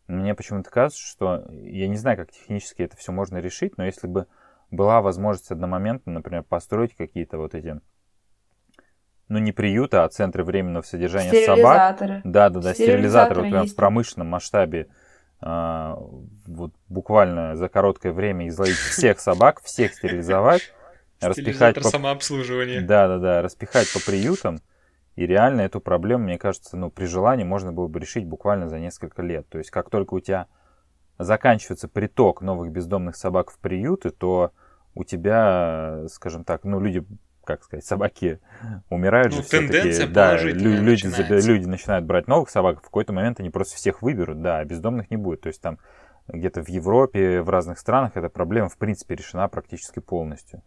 мне 0.07 0.33
почему-то 0.33 0.71
кажется, 0.71 1.05
что 1.05 1.45
я 1.51 1.87
не 1.87 1.97
знаю, 1.97 2.17
как 2.17 2.31
технически 2.31 2.81
это 2.81 2.97
все 2.97 3.11
можно 3.11 3.37
решить, 3.37 3.77
но 3.77 3.85
если 3.85 4.07
бы 4.07 4.25
была 4.71 5.03
возможность 5.03 5.51
одномоментно, 5.51 6.13
например, 6.13 6.41
построить 6.41 6.95
какие-то 6.95 7.37
вот 7.37 7.53
эти 7.53 7.79
ну 9.31 9.39
не 9.39 9.53
приюты, 9.53 9.97
а 9.97 10.09
центры 10.09 10.43
временного 10.43 10.83
содержания 10.83 11.45
собак. 11.45 11.97
Да, 12.23 12.49
да, 12.49 12.59
да, 12.59 12.73
стерилизаторы, 12.73 13.43
вот 13.43 13.49
прям 13.49 13.65
в 13.65 13.75
промышленном 13.75 14.27
масштабе 14.27 14.87
а, 15.39 15.97
вот 16.45 16.73
буквально 16.89 17.55
за 17.55 17.69
короткое 17.69 18.11
время 18.11 18.49
изловить 18.49 18.75
всех 18.75 19.19
собак, 19.21 19.61
всех 19.63 19.93
стерилизовать, 19.93 20.73
распихать 21.21 21.75
по... 21.75 21.83
самообслуживания. 21.83 22.81
Да, 22.81 23.07
да, 23.07 23.17
да, 23.19 23.41
распихать 23.41 23.91
по 23.93 23.99
приютам 23.99 24.59
и 25.15 25.25
реально 25.25 25.61
эту 25.61 25.79
проблему, 25.79 26.25
мне 26.25 26.37
кажется, 26.37 26.75
ну, 26.75 26.89
при 26.89 27.05
желании 27.05 27.43
можно 27.43 27.71
было 27.71 27.87
бы 27.87 27.99
решить 27.99 28.25
буквально 28.25 28.67
за 28.67 28.79
несколько 28.79 29.21
лет. 29.21 29.47
То 29.49 29.59
есть, 29.59 29.71
как 29.71 29.89
только 29.89 30.13
у 30.15 30.19
тебя 30.19 30.47
заканчивается 31.17 31.87
приток 31.87 32.41
новых 32.41 32.71
бездомных 32.71 33.15
собак 33.15 33.51
в 33.51 33.59
приюты, 33.59 34.09
то 34.09 34.51
у 34.93 35.03
тебя, 35.05 36.03
скажем 36.09 36.43
так, 36.43 36.65
ну, 36.65 36.79
люди, 36.79 37.05
как 37.57 37.63
сказать, 37.63 37.85
собаки 37.85 38.39
умирают 38.89 39.31
ну, 39.31 39.37
же 39.37 39.43
все-таки. 39.43 40.05
Да, 40.07 40.37
люди, 40.41 41.47
люди 41.47 41.65
начинают 41.65 42.05
брать 42.05 42.27
новых 42.27 42.49
собак, 42.49 42.79
в 42.79 42.81
какой-то 42.81 43.13
момент 43.13 43.39
они 43.39 43.49
просто 43.49 43.75
всех 43.75 44.01
выберут, 44.01 44.41
да, 44.41 44.59
а 44.59 44.65
бездомных 44.65 45.09
не 45.11 45.17
будет. 45.17 45.41
То 45.41 45.47
есть 45.47 45.61
там 45.61 45.79
где-то 46.27 46.63
в 46.63 46.69
Европе, 46.69 47.41
в 47.41 47.49
разных 47.49 47.79
странах 47.79 48.13
эта 48.15 48.29
проблема, 48.29 48.69
в 48.69 48.77
принципе, 48.77 49.15
решена 49.15 49.47
практически 49.47 49.99
полностью. 49.99 50.61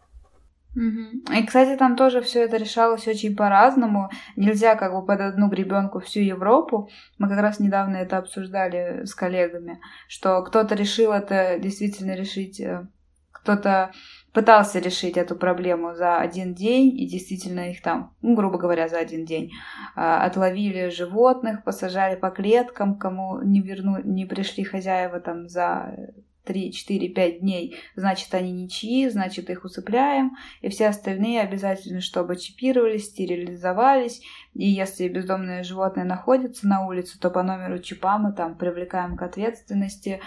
И, 0.75 1.45
кстати, 1.45 1.77
там 1.77 1.95
тоже 1.95 2.21
все 2.21 2.43
это 2.43 2.57
решалось 2.57 3.07
очень 3.07 3.35
по-разному. 3.35 4.09
Нельзя 4.35 4.75
как 4.75 4.91
бы 4.91 5.05
под 5.05 5.21
одну 5.21 5.47
гребенку 5.47 6.01
всю 6.01 6.19
Европу. 6.19 6.89
Мы 7.17 7.29
как 7.29 7.39
раз 7.39 7.59
недавно 7.61 7.95
это 7.95 8.17
обсуждали 8.17 9.05
с 9.05 9.15
коллегами, 9.15 9.79
что 10.09 10.43
кто-то 10.43 10.75
решил 10.75 11.13
это 11.13 11.59
действительно 11.59 12.13
решить, 12.13 12.59
э, 12.59 12.87
кто-то 13.31 13.91
пытался 14.35 14.79
решить 14.79 15.15
эту 15.15 15.37
проблему 15.37 15.95
за 15.95 16.17
один 16.17 16.53
день, 16.53 16.89
и 16.99 17.07
действительно 17.07 17.71
их 17.71 17.81
там, 17.81 18.13
ну, 18.21 18.35
грубо 18.35 18.57
говоря, 18.57 18.89
за 18.89 18.97
один 18.97 19.23
день 19.23 19.51
э, 19.95 20.01
отловили 20.01 20.89
животных, 20.89 21.63
посажали 21.63 22.17
по 22.17 22.29
клеткам, 22.29 22.99
кому 22.99 23.41
не 23.41 23.61
верну, 23.61 24.01
не 24.03 24.25
пришли 24.25 24.65
хозяева 24.65 25.21
там 25.21 25.47
за 25.47 25.95
3, 26.43 26.73
4, 26.73 27.09
5 27.09 27.39
дней, 27.39 27.77
значит, 27.95 28.33
они 28.33 28.51
ничьи, 28.51 29.07
значит, 29.09 29.49
их 29.49 29.63
усыпляем, 29.63 30.35
и 30.59 30.67
все 30.67 30.87
остальные 30.87 31.39
обязательно, 31.39 32.01
чтобы 32.01 32.35
чипировались, 32.35 33.05
стерилизовались, 33.05 34.21
и 34.53 34.67
если 34.67 35.07
бездомное 35.07 35.63
животное 35.63 36.03
находится 36.03 36.67
на 36.67 36.85
улице, 36.85 37.17
то 37.17 37.29
по 37.29 37.41
номеру 37.41 37.79
чипа 37.79 38.17
мы 38.17 38.33
там 38.33 38.57
привлекаем 38.57 39.15
к 39.15 39.21
ответственности, 39.21 40.19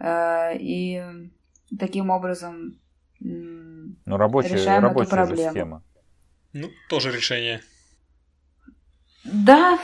э, 0.00 0.56
и 0.58 1.02
таким 1.78 2.08
образом 2.08 2.78
ну, 3.24 4.16
рабочая, 4.16 4.54
решаем 4.54 4.82
рабочая 4.82 5.06
эту 5.06 5.16
проблему. 5.16 5.50
схема. 5.50 5.82
Ну, 6.52 6.70
тоже 6.88 7.12
решение. 7.12 7.60
Да, 9.24 9.78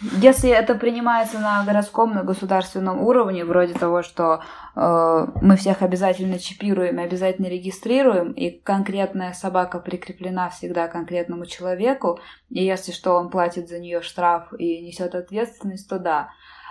если 0.00 0.48
это 0.48 0.74
принимается 0.74 1.38
на 1.38 1.62
городском, 1.64 2.14
на 2.14 2.22
государственном 2.22 3.02
уровне, 3.02 3.44
вроде 3.44 3.74
того, 3.74 4.02
что 4.02 4.42
э, 4.74 5.26
мы 5.42 5.56
всех 5.56 5.82
обязательно 5.82 6.38
чипируем 6.38 6.98
и 6.98 7.02
обязательно 7.02 7.48
регистрируем, 7.48 8.32
и 8.32 8.50
конкретная 8.50 9.34
собака 9.34 9.78
прикреплена 9.78 10.48
всегда 10.48 10.88
конкретному 10.88 11.44
человеку, 11.44 12.18
и 12.48 12.64
если 12.64 12.92
что, 12.92 13.12
он 13.12 13.28
платит 13.28 13.68
за 13.68 13.78
нее 13.78 14.00
штраф 14.00 14.52
и 14.58 14.80
несет 14.80 15.14
ответственность, 15.14 15.88
то 15.88 15.98
да. 15.98 16.30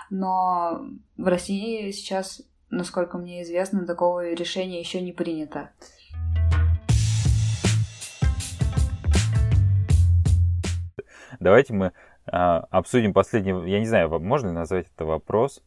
Но 0.09 0.81
в 1.15 1.27
России 1.27 1.91
сейчас, 1.91 2.41
насколько 2.71 3.17
мне 3.17 3.41
известно, 3.43 3.85
такого 3.85 4.33
решения 4.33 4.79
еще 4.79 5.01
не 5.01 5.11
принято. 5.11 5.71
Давайте 11.39 11.73
мы 11.73 11.93
а, 12.25 12.59
обсудим 12.69 13.13
последний, 13.13 13.51
я 13.69 13.79
не 13.79 13.85
знаю, 13.85 14.19
можно 14.19 14.51
назвать 14.51 14.87
это 14.93 15.05
вопрос, 15.05 15.63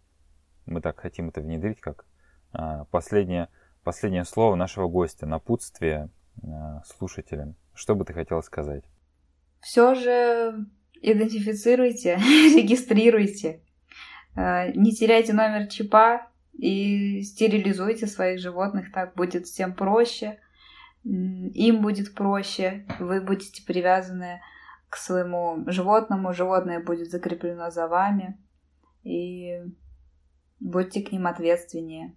мы 0.66 0.80
так 0.80 1.00
хотим 1.00 1.30
это 1.30 1.40
внедрить, 1.40 1.80
как 1.80 2.04
а, 2.52 2.84
последнее, 2.86 3.48
последнее 3.82 4.24
слово 4.24 4.54
нашего 4.54 4.88
гостя, 4.88 5.26
напутствие 5.26 6.10
а, 6.42 6.82
слушателям. 6.84 7.56
Что 7.74 7.94
бы 7.94 8.04
ты 8.04 8.12
хотела 8.12 8.42
сказать? 8.42 8.84
Все 9.60 9.94
же 9.94 10.66
идентифицируйте, 11.00 12.16
регистрируйте, 12.56 13.62
не 14.36 14.92
теряйте 14.92 15.32
номер 15.32 15.68
чипа 15.68 16.31
и 16.52 17.22
стерилизуйте 17.22 18.06
своих 18.06 18.40
животных, 18.40 18.92
так 18.92 19.14
будет 19.14 19.46
всем 19.46 19.74
проще, 19.74 20.38
им 21.04 21.82
будет 21.82 22.14
проще, 22.14 22.86
вы 23.00 23.20
будете 23.20 23.64
привязаны 23.64 24.40
к 24.88 24.96
своему 24.96 25.64
животному, 25.66 26.32
животное 26.32 26.80
будет 26.80 27.10
закреплено 27.10 27.70
за 27.70 27.88
вами, 27.88 28.38
и 29.02 29.60
будьте 30.60 31.02
к 31.02 31.12
ним 31.12 31.26
ответственнее. 31.26 32.16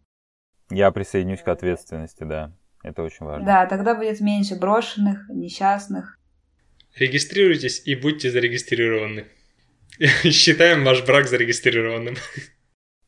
Я 0.69 0.91
присоединюсь 0.91 1.41
к 1.41 1.47
ответственности, 1.47 2.23
да. 2.23 2.53
Это 2.83 3.01
очень 3.01 3.25
важно. 3.25 3.45
Да, 3.45 3.65
тогда 3.65 3.95
будет 3.95 4.19
меньше 4.19 4.55
брошенных, 4.55 5.27
несчастных. 5.29 6.19
Регистрируйтесь 6.95 7.81
и 7.85 7.95
будьте 7.95 8.29
зарегистрированы. 8.29 9.25
Считаем 10.23 10.83
ваш 10.83 11.03
брак 11.05 11.27
зарегистрированным. 11.27 12.15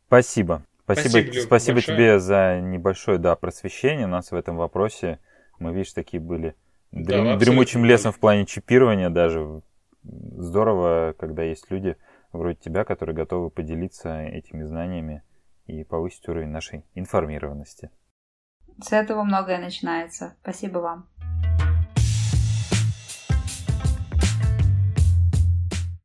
Спасибо. 0.07 0.65
Спасибо, 0.87 1.09
спасибо, 1.09 1.41
спасибо 1.41 1.81
тебе 1.81 2.17
за 2.17 2.61
небольшое 2.61 3.17
да, 3.17 3.35
просвещение 3.35 4.05
у 4.05 4.09
нас 4.09 4.31
в 4.31 4.35
этом 4.35 4.55
вопросе. 4.55 5.19
Мы, 5.59 5.73
видишь, 5.73 5.91
такие 5.91 6.21
были 6.21 6.55
Дрем, 6.93 7.25
да, 7.25 7.35
дремучим 7.35 7.83
лесом 7.83 8.13
в 8.13 8.19
плане 8.19 8.45
чипирования 8.45 9.09
даже. 9.09 9.61
Здорово, 10.03 11.13
когда 11.19 11.43
есть 11.43 11.69
люди 11.69 11.97
вроде 12.31 12.57
тебя, 12.57 12.85
которые 12.85 13.13
готовы 13.13 13.49
поделиться 13.49 14.21
этими 14.21 14.63
знаниями 14.63 15.23
и 15.65 15.83
повысить 15.83 16.25
уровень 16.29 16.49
нашей 16.49 16.85
информированности. 16.95 17.91
С 18.81 18.93
этого 18.93 19.23
многое 19.23 19.59
начинается. 19.59 20.37
Спасибо 20.41 20.77
вам. 20.79 21.09